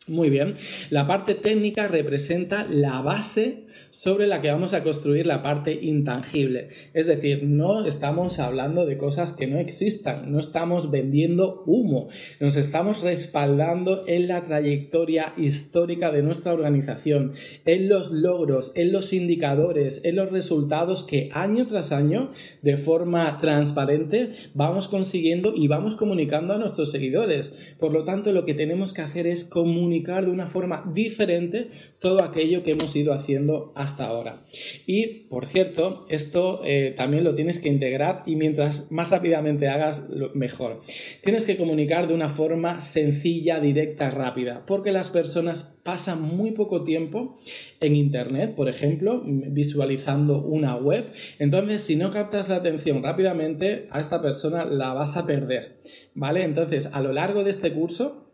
Muy 0.09 0.31
bien, 0.31 0.55
la 0.89 1.07
parte 1.07 1.35
técnica 1.35 1.87
representa 1.87 2.67
la 2.67 3.03
base 3.03 3.65
sobre 3.91 4.27
la 4.27 4.41
que 4.41 4.51
vamos 4.51 4.73
a 4.73 4.83
construir 4.83 5.27
la 5.27 5.43
parte 5.43 5.79
intangible. 5.83 6.69
Es 6.95 7.07
decir, 7.07 7.45
no 7.45 7.85
estamos 7.85 8.39
hablando 8.39 8.87
de 8.87 8.97
cosas 8.97 9.35
que 9.35 9.47
no 9.47 9.59
existan, 9.59 10.33
no 10.33 10.39
estamos 10.39 10.91
vendiendo 10.91 11.63
humo, 11.67 12.09
nos 12.41 12.57
estamos 12.57 13.03
respaldando 13.03 14.05
en 14.07 14.29
la 14.29 14.45
trayectoria 14.45 15.35
histórica 15.37 16.11
de 16.11 16.23
nuestra 16.23 16.55
organización, 16.55 17.33
en 17.67 17.91
los 17.91 18.11
logros, 18.11 18.73
en 18.77 18.93
los 18.93 19.13
indicadores, 19.13 20.07
en 20.07 20.17
los 20.17 20.33
resultados 20.33 21.05
que 21.05 21.29
año 21.33 21.67
tras 21.67 21.93
año, 21.93 22.31
de 22.63 22.79
forma 22.79 23.37
transparente, 23.37 24.31
vamos 24.55 24.89
consiguiendo 24.89 25.53
y 25.55 25.69
vamos 25.69 25.97
comunicando 25.97 26.55
a 26.55 26.59
nuestros 26.59 26.91
seguidores. 26.91 27.75
Por 27.79 27.93
lo 27.93 28.05
tanto, 28.05 28.33
lo 28.33 28.47
que 28.47 28.55
tenemos 28.55 28.95
que 28.95 29.03
hacer 29.03 29.27
es 29.27 29.45
comunicar 29.45 29.98
de 30.03 30.31
una 30.31 30.47
forma 30.47 30.85
diferente 30.93 31.69
todo 31.99 32.23
aquello 32.23 32.63
que 32.63 32.73
hemos 32.73 32.95
ido 32.97 33.13
haciendo 33.13 33.73
hasta 33.75 34.07
ahora. 34.07 34.45
Y, 34.87 35.27
por 35.29 35.47
cierto, 35.47 36.07
esto 36.09 36.63
eh, 36.65 36.95
también 36.97 37.25
lo 37.25 37.35
tienes 37.35 37.59
que 37.59 37.69
integrar 37.69 38.23
y 38.27 38.37
mientras 38.37 38.91
más 38.91 39.11
rápidamente 39.11 39.69
hagas, 39.69 40.09
mejor. 40.35 40.81
Tienes 41.23 41.45
que 41.45 41.57
comunicar 41.57 42.09
de 42.09 42.15
una 42.15 42.29
forma 42.29 42.81
sencilla, 42.81 43.61
directa, 43.61 44.11
rápida, 44.11 44.65
porque 44.67 44.93
las 44.93 45.11
personas 45.11 45.79
pasan 45.83 46.23
muy 46.23 46.53
poco 46.53 46.85
tiempo 46.85 47.39
en 47.81 47.97
Internet, 47.97 48.55
por 48.55 48.69
ejemplo, 48.69 49.23
visualizando 49.25 50.43
una 50.43 50.77
web. 50.77 51.07
Entonces, 51.39 51.83
si 51.83 51.97
no 51.97 52.11
captas 52.11 52.49
la 52.49 52.57
atención 52.57 53.03
rápidamente, 53.03 53.87
a 53.91 54.01
esta 54.01 54.21
persona 54.21 54.65
la 54.65 54.93
vas 54.93 55.17
a 55.17 55.27
perder. 55.27 55.79
¿Vale? 56.15 56.45
Entonces, 56.45 56.87
a 56.93 57.01
lo 57.01 57.13
largo 57.13 57.45
de 57.45 57.51
este 57.51 57.73
curso, 57.73 58.28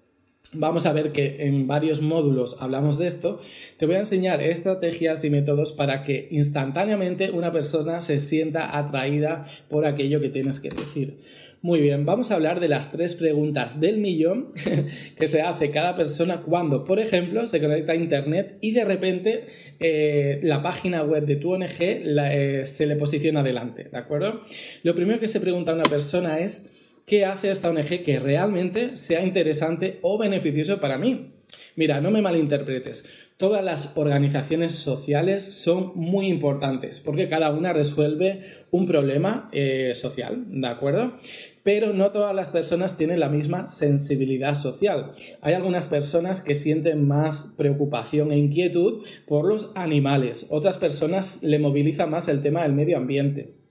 Vamos 0.57 0.87
a 0.87 0.93
ver 0.93 1.11
que 1.11 1.47
en 1.47 1.67
varios 1.67 2.01
módulos 2.01 2.57
hablamos 2.61 2.97
de 2.99 3.09
esto. 3.09 3.41
Te 3.77 3.87
voy 3.87 3.97
a 3.97 4.01
enseñar 4.01 4.41
estrategias 4.41 5.25
y 5.25 5.31
métodos 5.31 5.73
para 5.73 6.05
que 6.05 6.29
instantáneamente 6.31 7.33
una 7.33 7.53
persona 7.53 8.01
se 8.01 8.21
sienta 8.21 8.79
atraída 8.79 9.45
por 9.69 9.85
aquello 9.85 10.21
que 10.21 10.29
tienes 10.29 10.61
que 10.61 10.71
decir. 10.71 11.19
Muy 11.61 11.81
bien, 11.81 12.05
vamos 12.05 12.31
a 12.31 12.35
hablar 12.35 12.61
de 12.61 12.69
las 12.69 12.93
tres 12.93 13.15
preguntas 13.15 13.81
del 13.81 13.99
millón 13.99 14.53
que 15.19 15.29
se 15.29 15.41
hace 15.41 15.71
cada 15.71 15.97
persona 15.97 16.43
cuando, 16.43 16.85
por 16.85 17.01
ejemplo, 17.01 17.47
se 17.47 17.59
conecta 17.59 17.93
a 17.93 17.97
Internet 17.97 18.59
y 18.61 18.73
de 18.73 18.85
repente 18.85 19.47
eh, 19.81 20.41
la 20.43 20.63
página 20.63 21.03
web 21.03 21.25
de 21.25 21.37
tu 21.37 21.55
ONG 21.55 21.81
eh, 21.81 22.63
se 22.65 22.87
le 22.87 22.97
posiciona 22.97 23.43
delante, 23.43 23.85
¿de 23.85 23.97
acuerdo? 23.97 24.43
Lo 24.83 24.95
primero 24.95 25.19
que 25.19 25.27
se 25.27 25.41
pregunta 25.41 25.73
a 25.73 25.75
una 25.75 25.85
persona 25.85 26.39
es 26.41 26.84
qué 27.07 27.25
hace 27.25 27.51
esta 27.51 27.71
ONG 27.71 28.05
que 28.05 28.19
realmente 28.19 28.97
sea 28.97 29.25
interesante 29.25 29.99
o 30.03 30.19
beneficioso 30.19 30.81
para 30.81 30.99
mí. 30.99 31.31
Mira, 31.77 32.01
no 32.01 32.11
me 32.11 32.23
malinterpretes. 32.23 33.29
Todas 33.37 33.65
las 33.65 33.97
organizaciones 33.97 34.75
sociales 34.75 35.43
son 35.43 35.93
muy 35.97 36.27
importantes 36.27 37.01
porque 37.01 37.29
cada 37.29 37.51
una 37.51 37.73
resuelve 37.73 38.43
un 38.71 38.87
problema 38.87 39.49
eh, 39.53 39.93
social, 39.95 40.45
¿de 40.49 40.69
acuerdo? 40.69 41.15
Pero 41.65 41.93
no 41.93 42.11
todas 42.11 42.35
las 42.35 42.51
personas 42.51 42.97
tienen 42.97 43.21
la 43.21 43.29
misma 43.29 43.67
sensibilidad 43.69 44.55
social. 44.55 45.11
Hay 45.41 45.55
algunas 45.55 45.89
personas 45.89 46.41
que 46.41 46.55
sienten 46.55 47.09
más 47.09 47.55
preocupación 47.57 48.31
e 48.31 48.39
inquietud 48.39 49.05
por 49.27 49.47
los 49.47 49.73
animales. 49.75 50.47
Otras 50.51 50.79
personas 50.79 51.43
le 51.43 51.59
moviliza 51.59 52.07
más 52.07 52.29
el 52.29 52.43
tema 52.43 52.63
del 52.63 52.73
medio 52.73 52.99
ambiente 52.99 53.64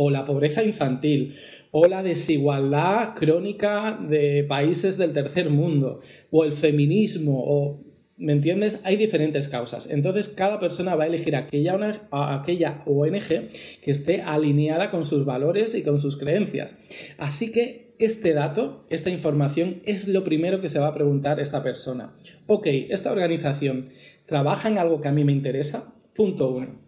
o 0.00 0.10
la 0.10 0.24
pobreza 0.24 0.62
infantil, 0.62 1.34
o 1.72 1.88
la 1.88 2.04
desigualdad 2.04 3.14
crónica 3.16 3.98
de 4.00 4.44
países 4.44 4.96
del 4.96 5.12
tercer 5.12 5.50
mundo, 5.50 5.98
o 6.30 6.44
el 6.44 6.52
feminismo, 6.52 7.42
o 7.44 7.80
¿Me 8.20 8.32
entiendes? 8.32 8.80
Hay 8.82 8.96
diferentes 8.96 9.46
causas. 9.46 9.88
Entonces, 9.88 10.28
cada 10.28 10.58
persona 10.58 10.96
va 10.96 11.04
a 11.04 11.06
elegir 11.06 11.36
aquella, 11.36 11.78
aquella 12.10 12.82
ONG 12.84 13.50
que 13.80 13.90
esté 13.92 14.22
alineada 14.22 14.90
con 14.90 15.04
sus 15.04 15.24
valores 15.24 15.76
y 15.76 15.84
con 15.84 16.00
sus 16.00 16.16
creencias. 16.16 17.14
Así 17.18 17.52
que 17.52 17.94
este 18.00 18.32
dato, 18.34 18.84
esta 18.90 19.10
información, 19.10 19.82
es 19.84 20.08
lo 20.08 20.24
primero 20.24 20.60
que 20.60 20.68
se 20.68 20.80
va 20.80 20.88
a 20.88 20.94
preguntar 20.94 21.38
esta 21.38 21.62
persona. 21.62 22.12
Ok, 22.48 22.66
esta 22.66 23.12
organización 23.12 23.90
trabaja 24.26 24.68
en 24.68 24.78
algo 24.78 25.00
que 25.00 25.06
a 25.06 25.12
mí 25.12 25.22
me 25.22 25.30
interesa. 25.30 25.94
Punto 26.12 26.50
uno. 26.50 26.87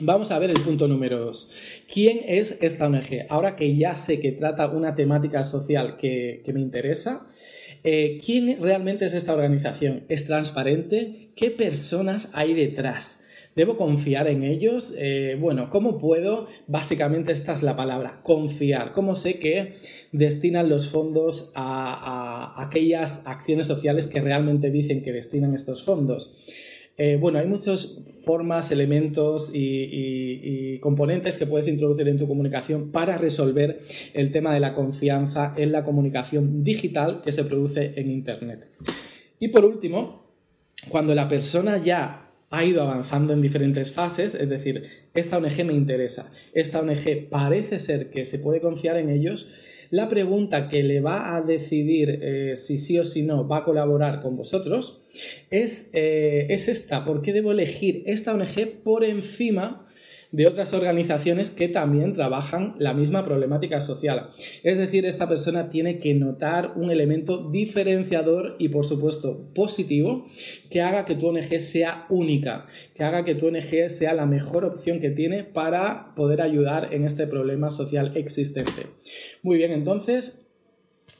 Vamos 0.00 0.30
a 0.30 0.38
ver 0.38 0.50
el 0.50 0.60
punto 0.60 0.88
número 0.88 1.18
2. 1.18 1.84
¿Quién 1.90 2.20
es 2.26 2.62
esta 2.62 2.84
ONG? 2.84 3.24
Ahora 3.30 3.56
que 3.56 3.76
ya 3.76 3.94
sé 3.94 4.20
que 4.20 4.30
trata 4.30 4.68
una 4.68 4.94
temática 4.94 5.42
social 5.42 5.96
que, 5.96 6.42
me 6.52 6.60
interesa, 6.60 7.26
eh, 7.82 8.20
¿quién 8.22 8.60
realmente 8.60 9.06
es 9.06 9.14
esta 9.14 9.32
organización? 9.32 10.04
¿Es 10.10 10.26
transparente? 10.26 11.30
¿Qué 11.34 11.50
personas 11.50 12.30
hay 12.34 12.52
detrás? 12.52 13.22
¿Debo 13.54 13.78
confiar 13.78 14.28
en 14.28 14.42
ellos? 14.42 14.92
Eh, 14.98 15.38
bueno, 15.40 15.70
¿cómo 15.70 15.96
puedo? 15.96 16.46
Básicamente 16.66 17.32
esta 17.32 17.54
es 17.54 17.62
la 17.62 17.74
palabra, 17.74 18.20
confiar. 18.22 18.92
¿Cómo 18.92 19.14
sé 19.14 19.38
que 19.38 19.76
destinan 20.12 20.68
los 20.68 20.90
fondos 20.90 21.52
a 21.54 22.52
aquellas 22.62 23.26
acciones 23.26 23.66
sociales 23.66 24.08
que 24.08 24.20
realmente 24.20 24.70
dicen 24.70 25.02
que 25.02 25.12
destinan 25.12 25.54
estos 25.54 25.84
fondos? 25.84 26.36
Eh, 26.98 27.18
bueno, 27.20 27.38
hay 27.38 27.46
muchas 27.46 28.02
formas, 28.24 28.70
elementos 28.70 29.50
y, 29.54 30.78
componentes 30.80 31.36
que 31.38 31.46
puedes 31.46 31.68
introducir 31.68 32.06
en 32.08 32.18
tu 32.18 32.28
comunicación 32.28 32.92
para 32.92 33.18
resolver 33.18 33.80
el 34.14 34.30
tema 34.30 34.54
de 34.54 34.60
la 34.60 34.74
confianza 34.74 35.52
en 35.56 35.72
la 35.72 35.82
comunicación 35.84 36.62
digital 36.62 37.22
que 37.22 37.32
se 37.32 37.44
produce 37.44 37.92
en 37.96 38.10
Internet. 38.10 38.68
Y 39.40 39.48
por 39.48 39.64
último, 39.64 40.26
cuando 40.88 41.14
la 41.14 41.28
persona 41.28 41.78
ya 41.78 42.25
ha 42.50 42.64
ido 42.64 42.82
avanzando 42.82 43.32
en 43.32 43.42
diferentes 43.42 43.92
fases, 43.92 44.34
es 44.34 44.48
decir, 44.48 44.84
esta 45.14 45.38
ONG 45.38 45.64
me 45.64 45.74
interesa, 45.74 46.32
esta 46.52 46.80
ONG 46.80 47.28
parece 47.28 47.78
ser 47.78 48.10
que 48.10 48.24
se 48.24 48.38
puede 48.38 48.60
confiar 48.60 48.96
en 48.96 49.10
ellos, 49.10 49.74
la 49.90 50.08
pregunta 50.08 50.68
que 50.68 50.82
le 50.82 51.00
va 51.00 51.36
a 51.36 51.42
decidir 51.42 52.18
eh, 52.22 52.56
si 52.56 52.78
sí 52.78 52.98
o 52.98 53.04
si 53.04 53.22
no 53.22 53.46
va 53.46 53.58
a 53.58 53.64
colaborar 53.64 54.20
con 54.20 54.36
vosotros 54.36 55.04
es, 55.50 55.90
eh, 55.94 56.46
es 56.50 56.68
esta. 56.68 57.04
¿Por 57.04 57.22
qué 57.22 57.32
debo 57.32 57.52
elegir 57.52 58.02
esta 58.06 58.34
ONG 58.34 58.82
por 58.82 59.04
encima 59.04 59.85
de 60.32 60.46
otras 60.46 60.72
organizaciones 60.72 61.50
que 61.50 61.68
también 61.68 62.12
trabajan 62.12 62.74
la 62.78 62.94
misma 62.94 63.24
problemática 63.24 63.80
social. 63.80 64.28
Es 64.62 64.78
decir, 64.78 65.06
esta 65.06 65.28
persona 65.28 65.68
tiene 65.68 65.98
que 65.98 66.14
notar 66.14 66.72
un 66.76 66.90
elemento 66.90 67.48
diferenciador 67.50 68.56
y 68.58 68.68
por 68.68 68.84
supuesto 68.84 69.48
positivo 69.54 70.26
que 70.70 70.82
haga 70.82 71.04
que 71.04 71.14
tu 71.14 71.28
ONG 71.28 71.60
sea 71.60 72.06
única, 72.08 72.66
que 72.94 73.04
haga 73.04 73.24
que 73.24 73.34
tu 73.34 73.48
ONG 73.48 73.90
sea 73.90 74.14
la 74.14 74.26
mejor 74.26 74.64
opción 74.64 75.00
que 75.00 75.10
tiene 75.10 75.44
para 75.44 76.14
poder 76.14 76.42
ayudar 76.42 76.92
en 76.92 77.04
este 77.04 77.26
problema 77.26 77.70
social 77.70 78.12
existente. 78.14 78.86
Muy 79.42 79.58
bien, 79.58 79.72
entonces 79.72 80.46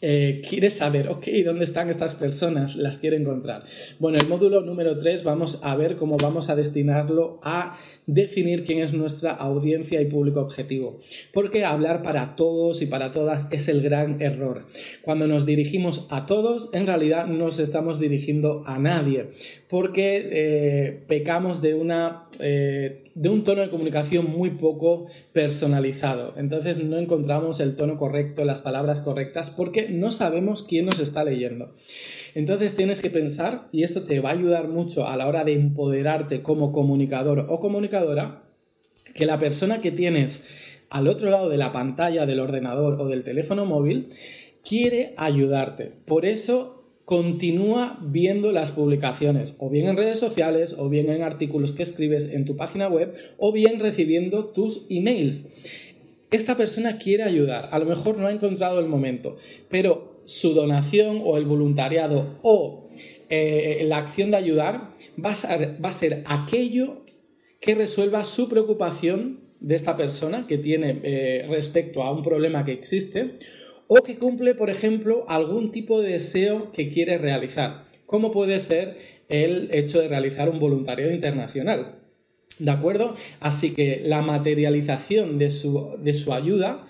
eh, 0.02 0.42
quiere 0.46 0.68
saber, 0.68 1.08
ok, 1.08 1.26
¿dónde 1.44 1.64
están 1.64 1.88
estas 1.88 2.14
personas? 2.14 2.76
Las 2.76 2.98
quiere 2.98 3.16
encontrar. 3.16 3.64
Bueno, 3.98 4.18
el 4.18 4.28
módulo 4.28 4.60
número 4.60 4.94
3 4.94 5.24
vamos 5.24 5.60
a 5.62 5.74
ver 5.74 5.96
cómo 5.96 6.18
vamos 6.18 6.50
a 6.50 6.56
destinarlo 6.56 7.40
a 7.42 7.76
definir 8.06 8.64
quién 8.64 8.78
es 8.78 8.94
nuestra 8.94 9.32
audiencia 9.32 10.00
y 10.00 10.06
público 10.06 10.40
objetivo. 10.40 10.98
Porque 11.32 11.64
hablar 11.64 12.02
para 12.02 12.36
todos 12.36 12.80
y 12.82 12.86
para 12.86 13.12
todas 13.12 13.52
es 13.52 13.68
el 13.68 13.82
gran 13.82 14.22
error. 14.22 14.64
Cuando 15.02 15.26
nos 15.26 15.44
dirigimos 15.44 16.06
a 16.10 16.26
todos, 16.26 16.70
en 16.72 16.86
realidad 16.86 17.26
no 17.26 17.46
nos 17.46 17.58
estamos 17.58 17.98
dirigiendo 17.98 18.62
a 18.66 18.78
nadie. 18.78 19.26
Porque 19.68 20.28
eh, 20.32 21.02
pecamos 21.06 21.60
de 21.62 21.74
una... 21.74 22.28
Eh, 22.40 23.02
de 23.16 23.30
un 23.30 23.44
tono 23.44 23.62
de 23.62 23.70
comunicación 23.70 24.30
muy 24.30 24.50
poco 24.50 25.06
personalizado. 25.32 26.34
Entonces 26.36 26.84
no 26.84 26.98
encontramos 26.98 27.60
el 27.60 27.74
tono 27.74 27.96
correcto, 27.96 28.44
las 28.44 28.60
palabras 28.60 29.00
correctas, 29.00 29.48
porque 29.48 29.88
no 29.88 30.10
sabemos 30.10 30.62
quién 30.62 30.84
nos 30.84 31.00
está 31.00 31.24
leyendo. 31.24 31.72
Entonces 32.36 32.76
tienes 32.76 33.00
que 33.00 33.08
pensar, 33.08 33.66
y 33.72 33.82
esto 33.82 34.02
te 34.02 34.20
va 34.20 34.28
a 34.28 34.34
ayudar 34.34 34.68
mucho 34.68 35.08
a 35.08 35.16
la 35.16 35.26
hora 35.26 35.42
de 35.42 35.54
empoderarte 35.54 36.42
como 36.42 36.70
comunicador 36.70 37.46
o 37.48 37.60
comunicadora, 37.60 38.42
que 39.14 39.24
la 39.24 39.38
persona 39.38 39.80
que 39.80 39.90
tienes 39.90 40.84
al 40.90 41.08
otro 41.08 41.30
lado 41.30 41.48
de 41.48 41.56
la 41.56 41.72
pantalla 41.72 42.26
del 42.26 42.40
ordenador 42.40 43.00
o 43.00 43.08
del 43.08 43.24
teléfono 43.24 43.64
móvil 43.64 44.10
quiere 44.62 45.14
ayudarte. 45.16 45.92
Por 46.04 46.26
eso 46.26 46.84
continúa 47.06 47.98
viendo 48.02 48.52
las 48.52 48.70
publicaciones, 48.70 49.56
o 49.58 49.70
bien 49.70 49.86
en 49.86 49.96
redes 49.96 50.18
sociales, 50.18 50.76
o 50.76 50.90
bien 50.90 51.08
en 51.08 51.22
artículos 51.22 51.72
que 51.72 51.84
escribes 51.84 52.34
en 52.34 52.44
tu 52.44 52.54
página 52.54 52.86
web, 52.86 53.14
o 53.38 53.50
bien 53.50 53.80
recibiendo 53.80 54.44
tus 54.44 54.84
emails. 54.90 55.64
Esta 56.30 56.54
persona 56.54 56.98
quiere 56.98 57.22
ayudar, 57.22 57.70
a 57.72 57.78
lo 57.78 57.86
mejor 57.86 58.18
no 58.18 58.26
ha 58.26 58.32
encontrado 58.32 58.78
el 58.78 58.88
momento, 58.88 59.38
pero 59.70 60.15
su 60.26 60.52
donación 60.54 61.22
o 61.24 61.38
el 61.38 61.46
voluntariado 61.46 62.38
o 62.42 62.88
eh, 63.28 63.84
la 63.86 63.98
acción 63.98 64.30
de 64.30 64.36
ayudar 64.36 64.90
va 65.24 65.30
a, 65.30 65.92
ser, 65.92 66.22
aquello 66.26 67.04
que 67.60 67.74
resuelva 67.74 68.24
su 68.24 68.48
preocupación 68.48 69.40
de 69.60 69.74
esta 69.74 69.96
persona 69.96 70.46
que 70.46 70.58
tiene 70.58 71.00
eh, 71.02 71.46
respecto 71.48 72.02
a 72.02 72.12
un 72.12 72.22
problema 72.22 72.64
que 72.64 72.72
existe 72.72 73.38
o 73.88 74.02
que 74.02 74.18
cumple, 74.18 74.54
por 74.54 74.68
ejemplo, 74.68 75.24
algún 75.28 75.70
tipo 75.70 76.02
de 76.02 76.12
deseo 76.12 76.72
que 76.72 76.90
quiere 76.90 77.18
realizar, 77.18 77.84
como 78.04 78.32
puede 78.32 78.58
ser 78.58 78.98
el 79.28 79.68
hecho 79.72 80.00
de 80.00 80.08
realizar 80.08 80.48
un 80.48 80.58
voluntariado 80.58 81.12
internacional. 81.12 82.00
¿De 82.58 82.70
acuerdo? 82.70 83.14
Así 83.38 83.74
que 83.74 84.00
la 84.04 84.22
materialización 84.22 85.38
de 85.38 85.50
su, 85.50 85.96
de 85.98 86.14
su 86.14 86.32
ayuda 86.32 86.86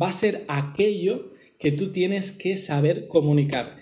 va 0.00 0.08
a 0.08 0.12
ser 0.12 0.44
aquello 0.48 1.29
que 1.60 1.70
tú 1.70 1.92
tienes 1.92 2.32
que 2.32 2.56
saber 2.56 3.06
comunicar. 3.06 3.76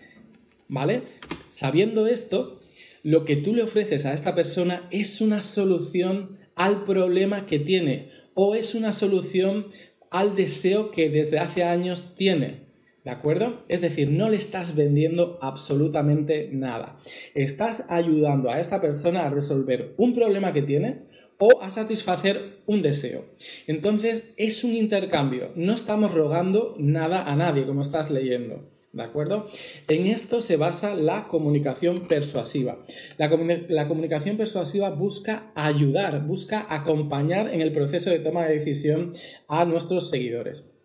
¿Vale? 0.68 1.02
Sabiendo 1.48 2.06
esto, 2.06 2.60
lo 3.02 3.24
que 3.24 3.36
tú 3.36 3.54
le 3.54 3.62
ofreces 3.62 4.04
a 4.04 4.12
esta 4.12 4.34
persona 4.34 4.86
es 4.90 5.22
una 5.22 5.40
solución 5.40 6.36
al 6.56 6.84
problema 6.84 7.46
que 7.46 7.58
tiene 7.58 8.10
o 8.34 8.54
es 8.54 8.74
una 8.74 8.92
solución 8.92 9.68
al 10.10 10.36
deseo 10.36 10.90
que 10.90 11.08
desde 11.08 11.38
hace 11.38 11.62
años 11.62 12.14
tiene. 12.16 12.68
¿De 13.04 13.10
acuerdo? 13.10 13.64
Es 13.68 13.80
decir, 13.80 14.10
no 14.10 14.28
le 14.28 14.36
estás 14.36 14.74
vendiendo 14.74 15.38
absolutamente 15.40 16.50
nada. 16.52 16.98
Estás 17.34 17.86
ayudando 17.88 18.50
a 18.50 18.60
esta 18.60 18.80
persona 18.80 19.24
a 19.24 19.30
resolver 19.30 19.94
un 19.96 20.14
problema 20.14 20.52
que 20.52 20.62
tiene 20.62 21.07
o 21.38 21.62
a 21.62 21.70
satisfacer 21.70 22.58
un 22.66 22.82
deseo. 22.82 23.24
Entonces 23.66 24.34
es 24.36 24.64
un 24.64 24.74
intercambio. 24.74 25.52
No 25.54 25.72
estamos 25.72 26.12
rogando 26.12 26.74
nada 26.78 27.24
a 27.24 27.36
nadie, 27.36 27.64
como 27.66 27.82
estás 27.82 28.10
leyendo. 28.10 28.68
¿De 28.92 29.02
acuerdo? 29.02 29.46
En 29.86 30.06
esto 30.06 30.40
se 30.40 30.56
basa 30.56 30.94
la 30.94 31.28
comunicación 31.28 32.08
persuasiva. 32.08 32.78
La, 33.18 33.28
la, 33.68 33.86
comunicación 33.86 34.38
persuasiva 34.38 34.90
busca 34.90 35.52
ayudar, 35.54 36.26
busca 36.26 36.66
acompañar 36.68 37.52
en 37.52 37.60
el 37.60 37.72
proceso 37.72 38.08
de 38.08 38.18
toma 38.18 38.46
de 38.46 38.54
decisión 38.54 39.12
a 39.46 39.66
nuestros 39.66 40.08
seguidores. 40.08 40.77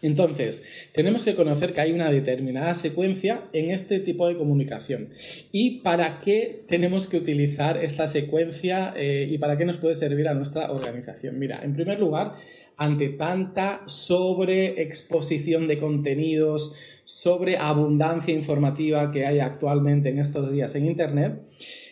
Entonces, 0.00 0.64
tenemos 0.92 1.22
que 1.22 1.34
conocer 1.34 1.72
que 1.72 1.80
hay 1.80 1.92
una 1.92 2.10
determinada 2.10 2.74
secuencia 2.74 3.44
en 3.52 3.70
este 3.70 4.00
tipo 4.00 4.26
de 4.26 4.36
comunicación. 4.36 5.10
¿Y 5.52 5.80
para 5.80 6.18
qué 6.20 6.64
tenemos 6.66 7.06
que 7.06 7.18
utilizar 7.18 7.82
esta 7.82 8.06
secuencia 8.06 8.94
eh, 8.96 9.28
y 9.30 9.38
para 9.38 9.56
qué 9.58 9.64
nos 9.64 9.76
puede 9.76 9.94
servir 9.94 10.28
a 10.28 10.34
nuestra 10.34 10.72
organización? 10.72 11.38
Mira, 11.38 11.62
en 11.62 11.74
primer 11.74 12.00
lugar, 12.00 12.34
ante 12.76 13.10
tanta 13.10 13.82
sobreexposición 13.86 15.68
de 15.68 15.78
contenidos, 15.78 16.74
sobre 17.04 17.58
abundancia 17.58 18.32
informativa 18.34 19.10
que 19.10 19.26
hay 19.26 19.40
actualmente 19.40 20.08
en 20.08 20.18
estos 20.18 20.50
días 20.50 20.74
en 20.76 20.86
Internet, 20.86 21.42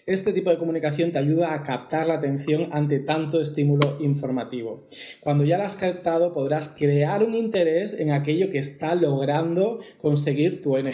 este 0.07 0.33
tipo 0.33 0.51
de 0.51 0.59
comunicación 0.59 1.13
te 1.13 1.19
ayuda 1.19 1.55
a 1.55 1.63
captar 1.63 2.07
la 2.07 2.15
atención 2.15 2.69
ante 2.73 3.01
tanto 3.01 3.41
estímulo 3.41 3.99
informativo. 4.01 4.87
Cuando 5.21 5.45
ya 5.45 5.59
la 5.59 5.67
has 5.67 5.77
captado 5.77 6.33
podrás 6.33 6.69
crear 6.69 7.23
un 7.23 7.35
interés 7.35 7.99
en 7.99 8.13
aquello 8.13 8.51
que 8.51 8.59
está 8.59 8.95
logrando 8.95 9.81
conseguir 9.99 10.63
tu 10.63 10.77
ONG. 10.77 10.91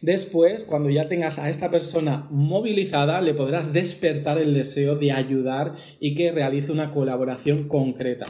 Después, 0.00 0.64
cuando 0.64 0.90
ya 0.90 1.08
tengas 1.08 1.38
a 1.38 1.50
esta 1.50 1.70
persona 1.70 2.26
movilizada, 2.30 3.20
le 3.20 3.34
podrás 3.34 3.72
despertar 3.72 4.38
el 4.38 4.54
deseo 4.54 4.96
de 4.96 5.12
ayudar 5.12 5.72
y 6.00 6.14
que 6.14 6.32
realice 6.32 6.72
una 6.72 6.90
colaboración 6.90 7.68
concreta. 7.68 8.26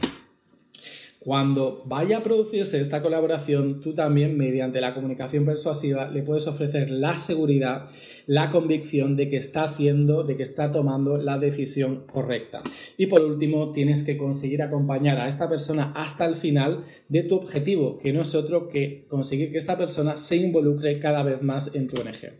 Cuando 1.28 1.82
vaya 1.84 2.16
a 2.16 2.22
producirse 2.22 2.80
esta 2.80 3.02
colaboración, 3.02 3.82
tú 3.82 3.92
también, 3.92 4.38
mediante 4.38 4.80
la 4.80 4.94
comunicación 4.94 5.44
persuasiva, 5.44 6.08
le 6.08 6.22
puedes 6.22 6.46
ofrecer 6.46 6.88
la 6.88 7.18
seguridad, 7.18 7.84
la 8.26 8.50
convicción 8.50 9.14
de 9.14 9.28
que 9.28 9.36
está 9.36 9.64
haciendo, 9.64 10.22
de 10.22 10.36
que 10.36 10.42
está 10.42 10.72
tomando 10.72 11.18
la 11.18 11.36
decisión 11.36 12.06
correcta. 12.10 12.62
Y 12.96 13.08
por 13.08 13.20
último, 13.20 13.72
tienes 13.72 14.04
que 14.04 14.16
conseguir 14.16 14.62
acompañar 14.62 15.18
a 15.18 15.28
esta 15.28 15.50
persona 15.50 15.92
hasta 15.94 16.24
el 16.24 16.34
final 16.34 16.84
de 17.10 17.24
tu 17.24 17.34
objetivo, 17.34 17.98
que 17.98 18.14
no 18.14 18.22
es 18.22 18.34
otro 18.34 18.70
que 18.70 19.04
conseguir 19.08 19.52
que 19.52 19.58
esta 19.58 19.76
persona 19.76 20.16
se 20.16 20.36
involucre 20.36 20.98
cada 20.98 21.22
vez 21.22 21.42
más 21.42 21.74
en 21.74 21.88
tu 21.88 22.00
ONG. 22.00 22.38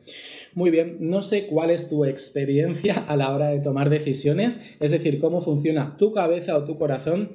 Muy 0.55 0.71
bien, 0.71 0.97
no 1.01 1.21
sé 1.21 1.47
cuál 1.47 1.71
es 1.71 1.91
tu 1.91 2.07
experiencia 2.07 3.05
a 3.07 3.17
la 3.17 3.35
hora 3.35 3.49
de 3.49 3.61
tomar 3.61 3.91
decisiones, 3.91 4.77
es 4.81 4.93
decir, 4.93 5.21
cómo 5.21 5.43
funciona 5.43 5.99
tu 5.99 6.15
cabeza 6.15 6.57
o 6.57 6.65
tu 6.65 6.79
corazón, 6.79 7.33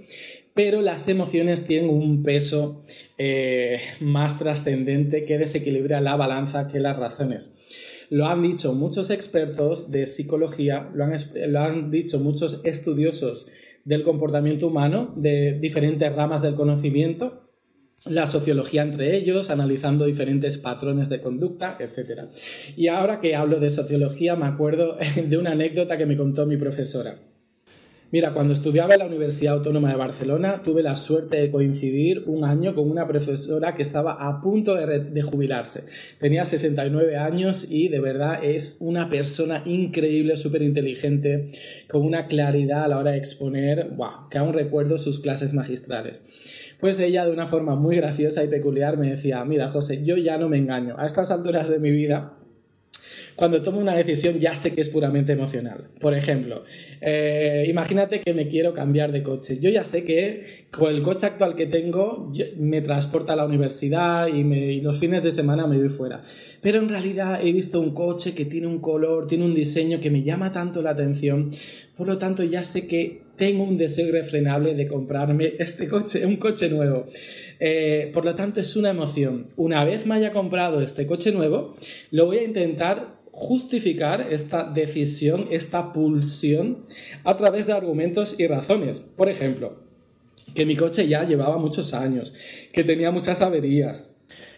pero 0.53 0.81
las 0.81 1.07
emociones 1.07 1.65
tienen 1.65 1.89
un 1.89 2.23
peso 2.23 2.83
eh, 3.17 3.79
más 4.01 4.37
trascendente 4.37 5.25
que 5.25 5.37
desequilibra 5.37 6.01
la 6.01 6.15
balanza 6.15 6.67
que 6.67 6.79
las 6.79 6.97
razones. 6.97 7.55
Lo 8.09 8.27
han 8.27 8.43
dicho 8.43 8.73
muchos 8.73 9.09
expertos 9.09 9.89
de 9.89 10.05
psicología, 10.05 10.89
lo 10.93 11.05
han, 11.05 11.15
lo 11.47 11.59
han 11.59 11.89
dicho 11.89 12.19
muchos 12.19 12.61
estudiosos 12.63 13.47
del 13.85 14.03
comportamiento 14.03 14.67
humano, 14.67 15.13
de 15.17 15.57
diferentes 15.59 16.13
ramas 16.13 16.41
del 16.41 16.55
conocimiento, 16.55 17.49
la 18.05 18.25
sociología 18.25 18.81
entre 18.81 19.15
ellos, 19.15 19.49
analizando 19.49 20.05
diferentes 20.05 20.57
patrones 20.57 21.09
de 21.09 21.21
conducta, 21.21 21.77
etc. 21.79 22.23
Y 22.75 22.87
ahora 22.87 23.19
que 23.19 23.35
hablo 23.35 23.59
de 23.59 23.69
sociología, 23.69 24.35
me 24.35 24.45
acuerdo 24.45 24.97
de 25.15 25.37
una 25.37 25.51
anécdota 25.51 25.97
que 25.97 26.05
me 26.05 26.17
contó 26.17 26.45
mi 26.45 26.57
profesora. 26.57 27.32
Mira, 28.13 28.31
cuando 28.31 28.53
estudiaba 28.53 28.93
en 28.93 28.99
la 28.99 29.07
Universidad 29.07 29.55
Autónoma 29.55 29.89
de 29.89 29.95
Barcelona, 29.95 30.61
tuve 30.63 30.83
la 30.83 30.95
suerte 30.95 31.37
de 31.37 31.49
coincidir 31.49 32.25
un 32.27 32.43
año 32.43 32.75
con 32.75 32.87
una 32.87 33.07
profesora 33.07 33.73
que 33.73 33.81
estaba 33.81 34.29
a 34.29 34.39
punto 34.39 34.75
de, 34.75 35.21
jubilarse. 35.23 35.85
Tenía 36.19 36.45
69 36.45 37.17
años 37.17 37.71
y 37.71 37.87
de 37.87 37.99
verdad 37.99 38.43
es 38.43 38.77
una 38.81 39.09
persona 39.09 39.63
increíble, 39.65 40.37
súper 40.37 40.61
inteligente, 40.61 41.47
con 41.89 42.03
una 42.03 42.27
claridad 42.27 42.83
a 42.83 42.87
la 42.87 42.99
hora 42.99 43.11
de 43.13 43.17
exponer, 43.17 43.89
wow, 43.95 44.29
que 44.29 44.37
aún 44.37 44.53
recuerdo 44.53 44.99
sus 44.99 45.19
clases 45.19 45.55
magistrales. 45.55 46.75
Pues 46.79 46.99
ella 46.99 47.25
de 47.25 47.31
una 47.31 47.47
forma 47.47 47.73
muy 47.73 47.95
graciosa 47.95 48.43
y 48.43 48.47
peculiar 48.47 48.95
me 48.95 49.09
decía, 49.09 49.43
mira 49.43 49.69
José, 49.69 50.03
yo 50.03 50.17
ya 50.17 50.37
no 50.37 50.49
me 50.49 50.59
engaño. 50.59 50.93
A 50.99 51.07
estas 51.07 51.31
alturas 51.31 51.67
de 51.67 51.79
mi 51.79 51.89
vida 51.89 52.42
cuando 53.35 53.61
tomo 53.61 53.79
una 53.79 53.95
decisión 53.95 54.39
ya 54.39 54.55
sé 54.55 54.73
que 54.73 54.81
es 54.81 54.89
puramente 54.89 55.33
emocional. 55.33 55.89
Por 55.99 56.13
ejemplo, 56.13 56.63
eh, 57.01 57.65
imagínate 57.67 58.21
que 58.21 58.33
me 58.33 58.47
quiero 58.47 58.73
cambiar 58.73 59.11
de 59.11 59.23
coche. 59.23 59.59
Yo 59.59 59.69
ya 59.69 59.85
sé 59.85 60.03
que 60.03 60.43
con 60.71 60.93
el 60.93 61.01
coche 61.01 61.27
actual 61.27 61.55
que 61.55 61.67
tengo 61.67 62.31
me 62.57 62.81
transporta 62.81 63.33
a 63.33 63.35
la 63.35 63.45
universidad 63.45 64.27
y, 64.27 64.41
y 64.41 64.81
los 64.81 64.99
fines 64.99 65.23
de 65.23 65.31
semana 65.31 65.67
me 65.67 65.77
voy 65.77 65.89
fuera. 65.89 66.21
Pero 66.61 66.79
en 66.79 66.89
realidad 66.89 67.39
he 67.43 67.51
visto 67.51 67.79
un 67.79 67.93
coche 67.93 68.33
que 68.33 68.45
tiene 68.45 68.67
un 68.67 68.79
color, 68.79 69.27
tiene 69.27 69.45
un 69.45 69.53
diseño 69.53 69.99
que 69.99 70.11
me 70.11 70.23
llama 70.23 70.51
tanto 70.51 70.81
la 70.81 70.91
atención. 70.91 71.49
Por 71.97 72.07
lo 72.07 72.17
tanto, 72.17 72.43
ya 72.43 72.63
sé 72.63 72.87
que 72.87 73.22
tengo 73.43 73.63
un 73.63 73.75
deseo 73.75 74.07
irrefrenable 74.07 74.73
de 74.73 74.87
comprarme 74.87 75.55
este 75.59 75.89
coche, 75.89 76.25
un 76.25 76.37
coche 76.37 76.69
nuevo. 76.69 77.05
Eh, 77.59 78.09
por 78.13 78.23
lo 78.23 78.35
tanto, 78.35 78.61
es 78.61 78.77
una 78.77 78.91
emoción. 78.91 79.47
Una 79.57 79.83
vez 79.83 80.05
me 80.05 80.15
haya 80.15 80.31
comprado 80.31 80.79
este 80.79 81.05
coche 81.05 81.33
nuevo, 81.33 81.75
lo 82.11 82.25
voy 82.27 82.37
a 82.37 82.43
intentar 82.45 83.19
justificar 83.31 84.31
esta 84.31 84.63
decisión, 84.63 85.49
esta 85.51 85.91
pulsión, 85.91 86.85
a 87.25 87.35
través 87.35 87.67
de 87.67 87.73
argumentos 87.73 88.39
y 88.39 88.47
razones. 88.47 89.01
Por 89.01 89.27
ejemplo, 89.27 89.75
que 90.55 90.65
mi 90.65 90.77
coche 90.77 91.05
ya 91.09 91.25
llevaba 91.25 91.57
muchos 91.57 91.93
años, 91.93 92.33
que 92.71 92.85
tenía 92.85 93.11
muchas 93.11 93.41
averías, 93.41 94.12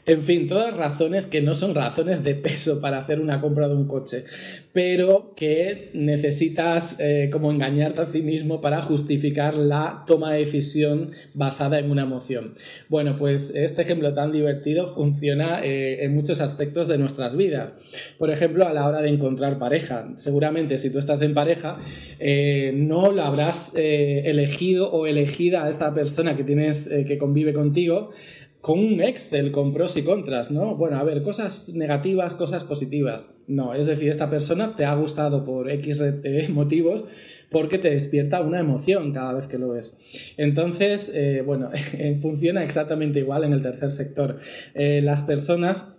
en 0.06 0.22
fin, 0.22 0.46
todas 0.46 0.78
razones 0.78 1.26
que 1.26 1.42
no 1.42 1.56
son 1.56 1.74
razones 1.74 2.24
de 2.24 2.36
peso 2.36 2.80
para 2.80 3.00
hacer 3.00 3.20
una 3.20 3.42
compra 3.42 3.68
de 3.68 3.74
un 3.74 3.88
coche, 3.88 4.24
pero 4.72 5.34
que 5.36 5.90
necesitas 5.94 7.00
eh, 7.00 7.30
como 7.32 7.52
engañarte 7.52 8.02
a 8.02 8.06
ti 8.06 8.22
mismo 8.22 8.62
para 8.62 8.84
justificar 8.84 9.56
la 9.56 10.04
toma 10.06 10.34
de 10.34 10.40
decisión 10.42 11.10
basada 11.34 11.80
en 11.80 11.90
una 11.90 12.04
emoción. 12.04 12.54
Bueno, 12.88 13.16
pues 13.18 13.56
este 13.56 13.82
ejemplo 13.82 14.14
tan 14.14 14.32
divertido 14.32 14.86
funciona 14.86 15.66
eh, 15.66 16.04
en 16.04 16.14
muchos 16.14 16.40
aspectos 16.40 16.88
de 16.88 17.00
nuestras 17.00 17.36
vidas. 17.36 17.74
Por 18.20 18.30
ejemplo, 18.30 18.68
a 18.68 18.74
la 18.74 18.88
hora 18.88 19.02
de 19.02 19.10
encontrar 19.10 19.58
pareja. 19.58 20.10
Seguramente 20.18 20.78
si 20.78 20.92
tú 20.92 21.00
estás 21.00 21.24
en 21.24 21.34
pareja, 21.34 21.78
eh, 22.20 22.74
no 22.76 23.12
la 23.12 23.26
habrás 23.26 23.74
elegido 23.76 24.92
o 24.92 25.08
elegida 25.08 25.64
a 25.64 25.70
esta 25.70 25.94
persona 25.94 26.36
que 26.36 26.44
tienes 26.44 26.88
que 26.88 27.18
convive 27.18 27.54
contigo 27.54 28.12
con 28.66 28.80
un 28.80 29.00
Excel 29.00 29.52
con 29.52 29.76
pros 29.76 29.96
y 29.96 30.02
contras, 30.02 30.50
¿no? 30.50 30.76
Bueno, 30.76 30.98
a 30.98 31.04
ver, 31.04 31.22
cosas 31.22 31.76
negativas, 31.76 32.34
cosas 32.34 32.64
positivas. 32.64 33.38
No, 33.46 33.76
es 33.76 33.86
decir, 33.86 34.10
esta 34.10 34.28
persona 34.28 34.76
te 34.76 34.86
ha 34.86 34.96
gustado 34.96 35.46
por 35.46 35.70
X 35.70 36.02
eh, 36.02 36.48
motivos 36.52 37.04
porque 37.52 37.78
te 37.78 37.92
despierta 37.92 38.42
una 38.42 38.60
emoción 38.60 39.14
cada 39.14 39.34
vez 39.34 39.46
que 39.46 39.60
lo 39.60 39.70
ves. 39.70 40.34
Entonces, 40.38 41.12
eh, 41.14 41.44
bueno, 41.46 41.70
funciona 42.22 42.64
exactamente 42.64 43.20
igual 43.20 43.44
en 43.44 43.54
el 43.54 43.62
tercer 43.62 43.92
sector. 43.92 44.40
Eh, 44.74 45.00
las 45.04 45.22
personas 45.22 45.98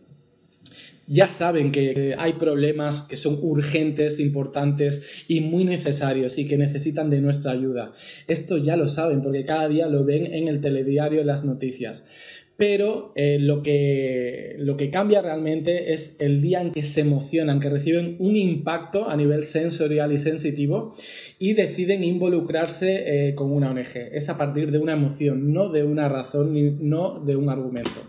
ya 1.08 1.28
saben 1.28 1.70
que 1.70 2.16
hay 2.18 2.32
problemas 2.32 3.02
que 3.02 3.16
son 3.16 3.38
urgentes, 3.42 4.18
importantes 4.18 5.24
y 5.28 5.40
muy 5.40 5.64
necesarios 5.64 6.36
y 6.36 6.48
que 6.48 6.56
necesitan 6.56 7.10
de 7.10 7.20
nuestra 7.20 7.52
ayuda. 7.52 7.92
Esto 8.26 8.58
ya 8.58 8.76
lo 8.76 8.88
saben 8.88 9.22
porque 9.22 9.44
cada 9.44 9.68
día 9.68 9.86
lo 9.86 10.04
ven 10.04 10.26
en 10.26 10.48
el 10.48 10.60
telediario, 10.60 11.22
las 11.22 11.44
noticias 11.44 12.08
pero 12.56 13.12
eh, 13.16 13.38
lo, 13.38 13.62
que, 13.62 14.56
lo 14.58 14.76
que 14.76 14.90
cambia 14.90 15.20
realmente 15.20 15.92
es 15.92 16.20
el 16.20 16.40
día 16.40 16.62
en 16.62 16.72
que 16.72 16.82
se 16.82 17.02
emocionan, 17.02 17.60
que 17.60 17.68
reciben 17.68 18.16
un 18.18 18.36
impacto 18.36 19.08
a 19.08 19.16
nivel 19.16 19.44
sensorial 19.44 20.12
y 20.12 20.18
sensitivo 20.18 20.94
y 21.38 21.52
deciden 21.52 22.02
involucrarse 22.02 23.28
eh, 23.28 23.34
con 23.34 23.52
una 23.52 23.70
ONG. 23.70 23.96
Es 24.12 24.30
a 24.30 24.38
partir 24.38 24.70
de 24.70 24.78
una 24.78 24.94
emoción, 24.94 25.52
no 25.52 25.68
de 25.70 25.84
una 25.84 26.08
razón, 26.08 26.54
ni, 26.54 26.70
no 26.70 27.20
de 27.20 27.36
un 27.36 27.50
argumento. 27.50 28.00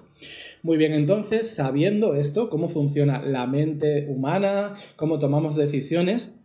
Muy 0.63 0.77
bien, 0.77 0.93
entonces, 0.93 1.49
sabiendo 1.49 2.15
esto, 2.15 2.49
cómo 2.49 2.67
funciona 2.67 3.21
la 3.21 3.45
mente 3.47 4.07
humana, 4.09 4.73
cómo 4.95 5.19
tomamos 5.19 5.55
decisiones, 5.55 6.36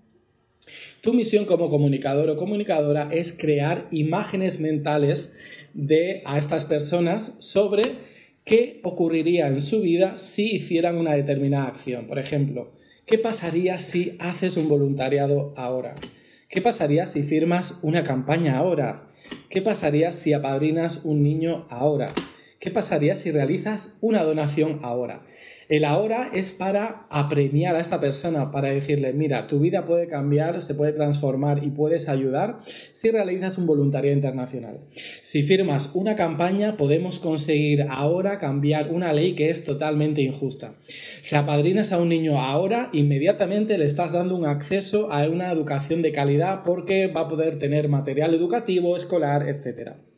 tu 1.03 1.13
misión 1.13 1.47
como 1.47 1.69
comunicador 1.69 2.31
o 2.31 2.37
comunicadora 2.37 3.09
es 3.11 3.33
crear 3.33 3.89
imágenes 3.91 4.61
mentales 4.61 5.69
de 5.75 6.23
a 6.25 6.39
estas 6.39 6.65
personas 6.65 7.39
sobre 7.41 7.83
qué 8.45 8.81
ocurriría 8.85 9.49
en 9.49 9.61
su 9.61 9.81
vida 9.81 10.17
si 10.19 10.55
hicieran 10.55 10.97
una 10.97 11.15
determinada 11.15 11.67
acción. 11.67 12.07
Por 12.07 12.21
ejemplo, 12.21 12.71
¿qué 13.05 13.19
pasaría 13.19 13.81
si 13.81 14.17
haces 14.21 14.57
un 14.57 14.69
voluntariado 14.69 15.53
ahora? 15.57 15.97
¿Qué 16.49 16.63
pasaría 16.63 17.09
si 17.09 17.25
firmas 17.25 17.81
una 17.83 18.05
campaña 18.05 18.57
ahora? 18.57 19.09
¿Qué 19.51 19.61
pasaría 19.61 20.13
si 20.13 20.33
apadrinas 20.33 21.05
un 21.05 21.25
niño 21.25 21.67
ahora? 21.69 22.15
¿Qué 22.63 22.71
pasaría 22.71 23.17
si 23.17 23.33
realizas 23.33 23.99
una 24.03 24.23
donación 24.23 24.79
ahora? 24.83 25.23
El 25.69 25.85
ahora 25.85 26.31
es 26.33 26.53
para 26.53 27.09
apremiar 27.11 27.75
a 27.75 27.81
esta 27.81 27.99
persona, 27.99 28.53
para 28.53 28.69
decirle, 28.69 29.13
mira, 29.13 29.49
tu 29.49 29.59
vida 29.59 29.85
puede 29.85 30.07
cambiar, 30.07 30.63
se 30.63 30.77
puede 30.77 30.93
transformar 30.93 31.65
y 31.65 31.71
puedes 31.71 32.09
ayudar 32.09 32.59
si 32.61 33.11
realizas 33.11 33.59
un 33.59 33.67
voluntariado 33.67 34.15
internacional. 34.15 34.79
Si 34.93 35.43
firmas 35.43 35.97
una 35.97 36.15
campaña, 36.15 36.77
podemos 36.77 37.19
conseguir 37.19 37.85
ahora 37.91 38.39
cambiar 38.39 38.93
una 38.93 39.13
ley 39.13 39.35
que 39.35 39.51
es 39.51 39.65
totalmente 39.65 40.23
injusta. 40.23 40.75
Si 40.87 41.35
apadrinas 41.35 41.91
a 41.91 41.99
un 41.99 42.11
niño 42.11 42.41
ahora, 42.41 42.91
inmediatamente 42.93 43.77
le 43.77 43.87
estás 43.87 44.13
dando 44.13 44.37
un 44.37 44.47
acceso 44.47 45.11
a 45.11 45.29
una 45.29 45.51
educación 45.51 46.01
de 46.01 46.13
calidad 46.13 46.63
porque 46.63 47.09
va 47.09 47.23
a 47.23 47.29
poder 47.29 47.59
tener 47.59 47.89
material 47.89 48.33
educativo, 48.35 48.97
escolar, 48.97 49.49
etcétera. 49.49 50.12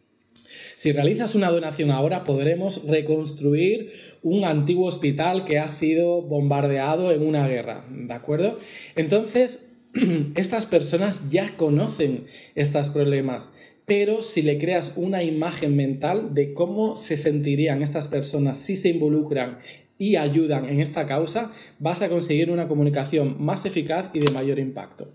Si 0.84 0.92
realizas 0.92 1.34
una 1.34 1.50
donación 1.50 1.90
ahora, 1.90 2.24
podremos 2.24 2.86
reconstruir 2.86 3.90
un 4.22 4.44
antiguo 4.44 4.86
hospital 4.86 5.46
que 5.46 5.58
ha 5.58 5.66
sido 5.66 6.20
bombardeado 6.20 7.10
en 7.10 7.26
una 7.26 7.48
guerra, 7.48 7.86
¿de 7.90 8.12
acuerdo? 8.12 8.58
Entonces, 8.94 9.72
estas 10.34 10.66
personas 10.66 11.30
ya 11.30 11.48
conocen 11.56 12.26
estos 12.54 12.90
problemas, 12.90 13.54
pero 13.86 14.20
si 14.20 14.42
le 14.42 14.58
creas 14.58 14.92
una 14.96 15.22
imagen 15.22 15.74
mental 15.74 16.34
de 16.34 16.52
cómo 16.52 16.98
se 16.98 17.16
sentirían 17.16 17.80
estas 17.80 18.08
personas 18.08 18.58
si 18.58 18.76
se 18.76 18.90
involucran 18.90 19.56
y 20.04 20.16
ayudan 20.16 20.66
en 20.66 20.80
esta 20.80 21.06
causa, 21.06 21.50
vas 21.78 22.02
a 22.02 22.10
conseguir 22.10 22.50
una 22.50 22.68
comunicación 22.68 23.42
más 23.42 23.64
eficaz 23.64 24.10
y 24.12 24.20
de 24.20 24.30
mayor 24.30 24.58
impacto. 24.58 25.08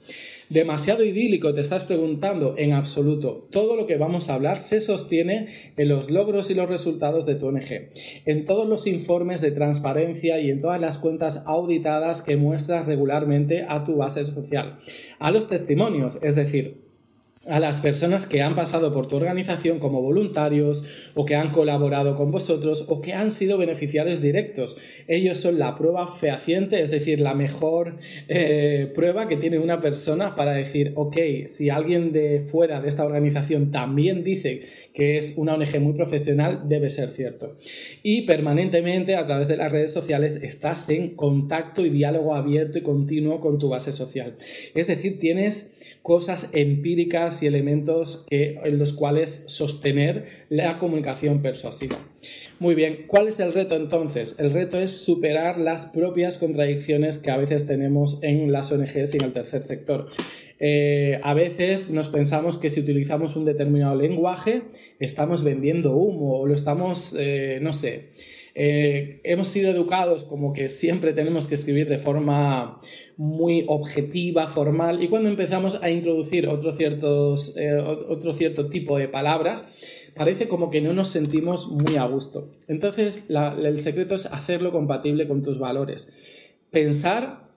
Demasiado 0.49 1.03
idílico, 1.03 1.53
te 1.53 1.61
estás 1.61 1.83
preguntando, 1.83 2.55
en 2.57 2.73
absoluto. 2.73 3.47
Todo 3.51 3.75
lo 3.75 3.85
que 3.85 3.97
vamos 3.97 4.29
a 4.29 4.33
hablar 4.33 4.57
se 4.57 4.81
sostiene 4.81 5.47
en 5.77 5.89
los 5.89 6.09
logros 6.09 6.49
y 6.49 6.55
los 6.55 6.67
resultados 6.67 7.27
de 7.27 7.35
tu 7.35 7.49
ONG, 7.49 7.91
en 8.25 8.45
todos 8.45 8.67
los 8.67 8.87
informes 8.87 9.41
de 9.41 9.51
transparencia 9.51 10.39
y 10.39 10.49
en 10.49 10.59
todas 10.59 10.81
las 10.81 10.97
cuentas 10.97 11.43
auditadas 11.45 12.23
que 12.23 12.35
muestras 12.35 12.87
regularmente 12.87 13.65
a 13.69 13.85
tu 13.85 13.97
base 13.97 14.25
social, 14.25 14.77
a 15.19 15.29
los 15.29 15.47
testimonios, 15.47 16.17
es 16.23 16.35
decir, 16.35 16.88
a 17.47 17.59
las 17.61 17.79
personas 17.79 18.25
que 18.25 18.41
han 18.41 18.53
pasado 18.53 18.91
por 18.91 19.07
tu 19.07 19.15
organización 19.15 19.79
como 19.79 20.01
voluntarios 20.01 20.83
o 21.15 21.25
que 21.25 21.35
han 21.35 21.51
colaborado 21.51 22.17
con 22.17 22.31
vosotros 22.31 22.85
o 22.89 22.99
que 22.99 23.13
han 23.13 23.31
sido 23.31 23.57
beneficiarios 23.57 24.21
directos. 24.21 24.75
Ellos 25.07 25.37
son 25.37 25.57
la 25.57 25.77
prueba 25.77 26.05
fehaciente, 26.07 26.81
es 26.81 26.91
decir, 26.91 27.21
la 27.21 27.35
mejor 27.35 27.95
eh, 28.27 28.91
prueba 28.93 29.29
que 29.29 29.37
tiene 29.37 29.57
una 29.57 29.79
persona 29.79 30.35
para 30.35 30.51
decir, 30.51 30.91
ok, 30.95 31.15
si 31.47 31.69
alguien 31.69 32.11
de 32.11 32.41
fuera 32.41 32.81
de 32.81 32.89
esta 32.89 33.05
organización 33.05 33.71
también 33.71 34.25
dice 34.25 34.61
que 34.93 35.17
es 35.17 35.35
una 35.37 35.53
ONG 35.53 35.79
muy 35.79 35.93
profesional, 35.93 36.63
debe 36.67 36.89
ser 36.89 37.07
cierto. 37.07 37.55
Y 38.03 38.23
permanentemente 38.23 39.15
a 39.15 39.23
través 39.23 39.47
de 39.47 39.55
las 39.55 39.71
redes 39.71 39.93
sociales 39.93 40.39
estás 40.41 40.89
en 40.89 41.15
contacto 41.15 41.85
y 41.85 41.89
diálogo 41.89 42.35
abierto 42.35 42.79
y 42.79 42.81
continuo 42.81 43.39
con 43.39 43.59
tu 43.59 43.69
base 43.69 43.93
social. 43.93 44.35
Es 44.75 44.87
decir, 44.87 45.19
tienes 45.19 45.98
cosas 46.09 46.49
empíricas 46.53 47.43
y 47.43 47.45
elementos 47.45 48.25
en 48.31 48.79
los 48.79 48.93
cuales 48.93 49.43
sostener 49.49 50.25
la 50.49 50.79
comunicación 50.79 51.43
persuasiva. 51.43 51.99
Muy 52.57 52.73
bien, 52.73 53.05
¿cuál 53.05 53.27
es 53.27 53.39
el 53.39 53.53
reto 53.53 53.75
entonces? 53.75 54.35
El 54.39 54.51
reto 54.51 54.79
es 54.79 54.89
superar 54.89 55.59
las 55.59 55.85
propias 55.85 56.39
contradicciones 56.39 57.19
que 57.19 57.29
a 57.29 57.37
veces 57.37 57.67
tenemos 57.67 58.17
en 58.23 58.51
las 58.51 58.71
ONGs 58.71 59.13
y 59.13 59.17
en 59.17 59.23
el 59.23 59.33
tercer 59.33 59.61
sector. 59.61 60.07
Eh, 60.59 61.19
a 61.21 61.35
veces 61.35 61.91
nos 61.91 62.09
pensamos 62.09 62.57
que 62.57 62.71
si 62.71 62.79
utilizamos 62.79 63.35
un 63.35 63.45
determinado 63.45 63.95
lenguaje 63.95 64.63
estamos 64.99 65.43
vendiendo 65.43 65.95
humo 65.95 66.39
o 66.39 66.47
lo 66.47 66.55
estamos, 66.55 67.15
eh, 67.19 67.59
no 67.61 67.71
sé, 67.71 68.09
Eh, 68.55 69.21
hemos 69.23 69.47
sido 69.47 69.71
educados 69.71 70.23
como 70.23 70.53
que 70.53 70.69
siempre 70.69 71.13
tenemos 71.13 71.47
que 71.47 71.55
escribir 71.55 71.87
de 71.87 71.97
forma 71.97 72.77
muy 73.17 73.65
objetiva, 73.67 74.47
formal, 74.47 75.03
y 75.03 75.07
cuando 75.07 75.29
empezamos 75.29 75.81
a 75.81 75.89
introducir 75.89 76.47
otro, 76.47 76.71
ciertos, 76.71 77.55
eh, 77.57 77.77
otro 77.77 78.33
cierto 78.33 78.69
tipo 78.69 78.97
de 78.97 79.07
palabras, 79.07 80.11
parece 80.15 80.47
como 80.47 80.69
que 80.69 80.81
no 80.81 80.93
nos 80.93 81.09
sentimos 81.09 81.69
muy 81.69 81.97
a 81.97 82.05
gusto. 82.05 82.49
Entonces, 82.67 83.27
el 83.29 83.79
secreto 83.79 84.15
es 84.15 84.25
hacerlo 84.25 84.71
compatible 84.71 85.27
con 85.27 85.43
tus 85.43 85.59
valores. 85.59 86.13
Pensar 86.71 87.49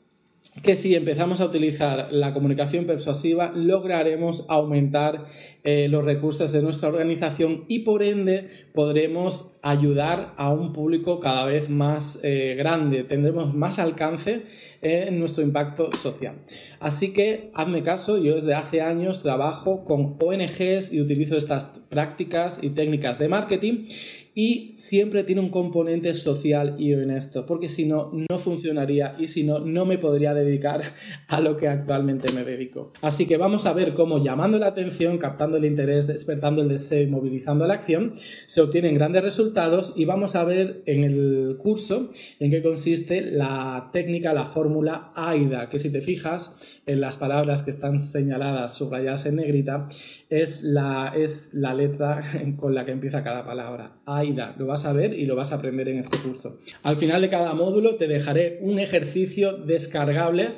que 0.62 0.76
si 0.76 0.94
empezamos 0.94 1.40
a 1.40 1.46
utilizar 1.46 2.12
la 2.12 2.34
comunicación 2.34 2.84
persuasiva 2.84 3.52
lograremos 3.54 4.44
aumentar 4.48 5.24
eh, 5.64 5.88
los 5.88 6.04
recursos 6.04 6.50
de 6.52 6.62
nuestra 6.62 6.88
organización 6.88 7.64
y 7.68 7.80
por 7.80 8.02
ende 8.02 8.48
podremos 8.72 9.56
ayudar 9.62 10.34
a 10.36 10.52
un 10.52 10.72
público 10.72 11.20
cada 11.20 11.44
vez 11.46 11.70
más 11.70 12.18
eh, 12.24 12.54
grande, 12.56 13.04
tendremos 13.04 13.54
más 13.54 13.78
alcance 13.78 14.42
en 14.80 15.20
nuestro 15.20 15.44
impacto 15.44 15.92
social. 15.92 16.34
Así 16.80 17.12
que 17.12 17.50
hazme 17.54 17.82
caso, 17.82 18.18
yo 18.18 18.34
desde 18.34 18.54
hace 18.54 18.80
años 18.80 19.22
trabajo 19.22 19.84
con 19.84 20.16
ONGs 20.20 20.92
y 20.92 21.00
utilizo 21.00 21.36
estas 21.36 21.80
prácticas 21.88 22.58
y 22.62 22.70
técnicas 22.70 23.18
de 23.20 23.28
marketing 23.28 23.86
y 24.34 24.72
siempre 24.76 25.24
tiene 25.24 25.42
un 25.42 25.50
componente 25.50 26.14
social 26.14 26.76
y 26.78 26.94
honesto, 26.94 27.44
porque 27.44 27.68
si 27.68 27.86
no, 27.86 28.10
no 28.12 28.38
funcionaría 28.38 29.14
y 29.18 29.28
si 29.28 29.44
no, 29.44 29.58
no 29.58 29.84
me 29.84 29.98
podría 29.98 30.32
dedicar 30.32 30.82
a 31.28 31.40
lo 31.40 31.56
que 31.56 31.68
actualmente 31.68 32.32
me 32.32 32.44
dedico. 32.44 32.92
Así 33.02 33.26
que 33.26 33.36
vamos 33.36 33.66
a 33.66 33.72
ver 33.72 33.94
cómo 33.94 34.22
llamando 34.22 34.58
la 34.58 34.68
atención, 34.68 35.18
captando 35.18 35.51
el 35.56 35.64
interés, 35.64 36.06
despertando 36.06 36.62
el 36.62 36.68
deseo 36.68 37.02
y 37.02 37.06
movilizando 37.06 37.66
la 37.66 37.74
acción, 37.74 38.12
se 38.14 38.60
obtienen 38.60 38.94
grandes 38.94 39.22
resultados 39.22 39.92
y 39.96 40.04
vamos 40.04 40.36
a 40.36 40.44
ver 40.44 40.82
en 40.86 41.04
el 41.04 41.56
curso 41.58 42.10
en 42.40 42.50
qué 42.50 42.62
consiste 42.62 43.22
la 43.22 43.90
técnica, 43.92 44.32
la 44.32 44.46
fórmula 44.46 45.12
AIDA, 45.14 45.68
que 45.68 45.78
si 45.78 45.90
te 45.90 46.00
fijas 46.00 46.56
en 46.86 47.00
las 47.00 47.16
palabras 47.16 47.62
que 47.62 47.70
están 47.70 47.98
señaladas, 47.98 48.76
subrayadas 48.76 49.26
en 49.26 49.36
negrita, 49.36 49.86
es 50.28 50.62
la, 50.62 51.12
es 51.16 51.54
la 51.54 51.74
letra 51.74 52.22
con 52.56 52.74
la 52.74 52.84
que 52.84 52.92
empieza 52.92 53.22
cada 53.22 53.44
palabra. 53.44 53.92
AIDA, 54.06 54.54
lo 54.58 54.66
vas 54.66 54.84
a 54.84 54.92
ver 54.92 55.12
y 55.12 55.26
lo 55.26 55.36
vas 55.36 55.52
a 55.52 55.56
aprender 55.56 55.88
en 55.88 55.98
este 55.98 56.18
curso. 56.18 56.58
Al 56.82 56.96
final 56.96 57.22
de 57.22 57.28
cada 57.28 57.54
módulo 57.54 57.96
te 57.96 58.08
dejaré 58.08 58.58
un 58.62 58.78
ejercicio 58.78 59.56
descargable 59.56 60.50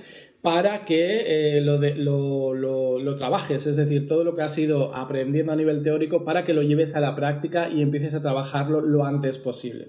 para 0.45 0.85
que 0.85 1.57
eh, 1.57 1.61
lo, 1.63 1.79
lo, 2.53 2.99
lo, 2.99 3.17
trabajes, 3.17 3.67
es 3.67 3.77
decir, 3.77 4.07
todo 4.07 4.25
lo 4.25 4.35
que 4.35 4.43
has 4.43 4.59
ido 4.59 4.95
aprendiendo 4.95 5.53
a 5.53 5.57
nivel 5.57 5.83
teórico 5.83 6.23
para 6.23 6.45
que 6.45 6.53
lo 6.53 6.61
lleves 6.61 6.95
a 6.97 7.01
la 7.01 7.17
práctica 7.17 7.71
y 7.71 7.81
empieces 7.81 8.15
a 8.15 8.21
trabajarlo 8.21 8.83
lo 8.83 9.07
antes 9.07 9.39
posible. 9.39 9.89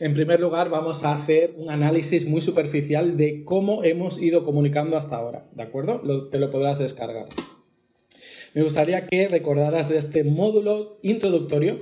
En 0.00 0.12
primer 0.12 0.40
lugar, 0.40 0.68
vamos 0.68 1.04
a 1.04 1.12
hacer 1.14 1.54
un 1.56 1.70
análisis 1.70 2.28
muy 2.28 2.42
superficial 2.42 3.16
de 3.16 3.44
cómo 3.44 3.82
hemos 3.82 4.20
ido 4.20 4.44
comunicando 4.44 4.98
hasta 4.98 5.16
ahora, 5.16 5.46
¿de 5.54 5.62
acuerdo? 5.62 6.28
te 6.28 6.38
lo 6.38 6.50
podrás 6.50 6.80
descargar. 6.80 7.28
Me 8.52 8.62
gustaría 8.62 9.06
que 9.06 9.26
recordaras 9.28 9.88
de 9.88 9.96
este 9.96 10.22
módulo 10.22 10.98
introductorio 11.02 11.78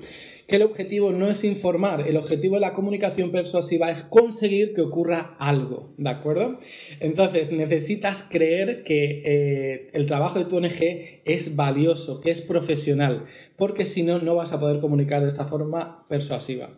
que 0.52 0.56
el 0.56 0.64
objetivo 0.64 1.12
no 1.12 1.30
es 1.30 1.44
informar, 1.44 2.06
el 2.06 2.18
objetivo 2.18 2.56
de 2.56 2.60
la 2.60 2.74
comunicación 2.74 3.30
persuasiva 3.30 3.90
es 3.90 4.02
conseguir 4.02 4.74
que 4.74 4.82
ocurra 4.82 5.34
algo, 5.38 5.94
¿de 5.96 6.10
acuerdo? 6.10 6.58
Entonces 7.00 7.52
necesitas 7.52 8.22
creer 8.22 8.82
que 8.82 9.22
eh, 9.24 9.88
el 9.94 10.04
trabajo 10.04 10.38
de 10.38 10.44
tu 10.44 10.58
ONG 10.58 11.22
es 11.24 11.56
valioso, 11.56 12.20
que 12.20 12.30
es 12.30 12.42
profesional, 12.42 13.24
porque 13.56 13.86
si 13.86 14.02
no, 14.02 14.18
no 14.18 14.34
vas 14.34 14.52
a 14.52 14.60
poder 14.60 14.80
comunicar 14.80 15.22
de 15.22 15.28
esta 15.28 15.46
forma 15.46 16.06
persuasiva. 16.10 16.68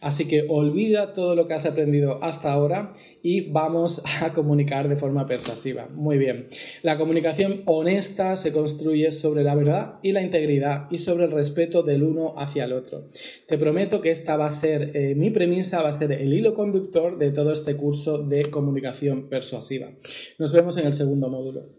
Así 0.00 0.26
que 0.26 0.46
olvida 0.48 1.12
todo 1.12 1.34
lo 1.34 1.46
que 1.46 1.52
has 1.52 1.66
aprendido 1.66 2.24
hasta 2.24 2.50
ahora 2.50 2.94
y 3.28 3.42
vamos 3.42 4.02
a 4.22 4.32
comunicar 4.32 4.88
de 4.88 4.96
forma 4.96 5.26
persuasiva. 5.26 5.86
Muy 5.94 6.16
bien. 6.16 6.46
La 6.82 6.96
comunicación 6.96 7.60
honesta 7.66 8.36
se 8.36 8.54
construye 8.54 9.10
sobre 9.10 9.44
la 9.44 9.54
verdad 9.54 9.98
y 10.02 10.12
la 10.12 10.22
integridad 10.22 10.86
y 10.90 10.96
sobre 10.96 11.26
el 11.26 11.32
respeto 11.32 11.82
del 11.82 12.04
uno 12.04 12.32
hacia 12.38 12.64
el 12.64 12.72
otro. 12.72 13.10
Te 13.46 13.58
prometo 13.58 14.00
que 14.00 14.12
esta 14.12 14.38
va 14.38 14.46
a 14.46 14.50
ser 14.50 14.96
eh, 14.96 15.14
mi 15.14 15.28
premisa, 15.28 15.82
va 15.82 15.90
a 15.90 15.92
ser 15.92 16.12
el 16.12 16.32
hilo 16.32 16.54
conductor 16.54 17.18
de 17.18 17.30
todo 17.30 17.52
este 17.52 17.76
curso 17.76 18.16
de 18.16 18.46
comunicación 18.46 19.28
persuasiva. 19.28 19.90
Nos 20.38 20.54
vemos 20.54 20.78
en 20.78 20.86
el 20.86 20.94
segundo 20.94 21.28
módulo. 21.28 21.77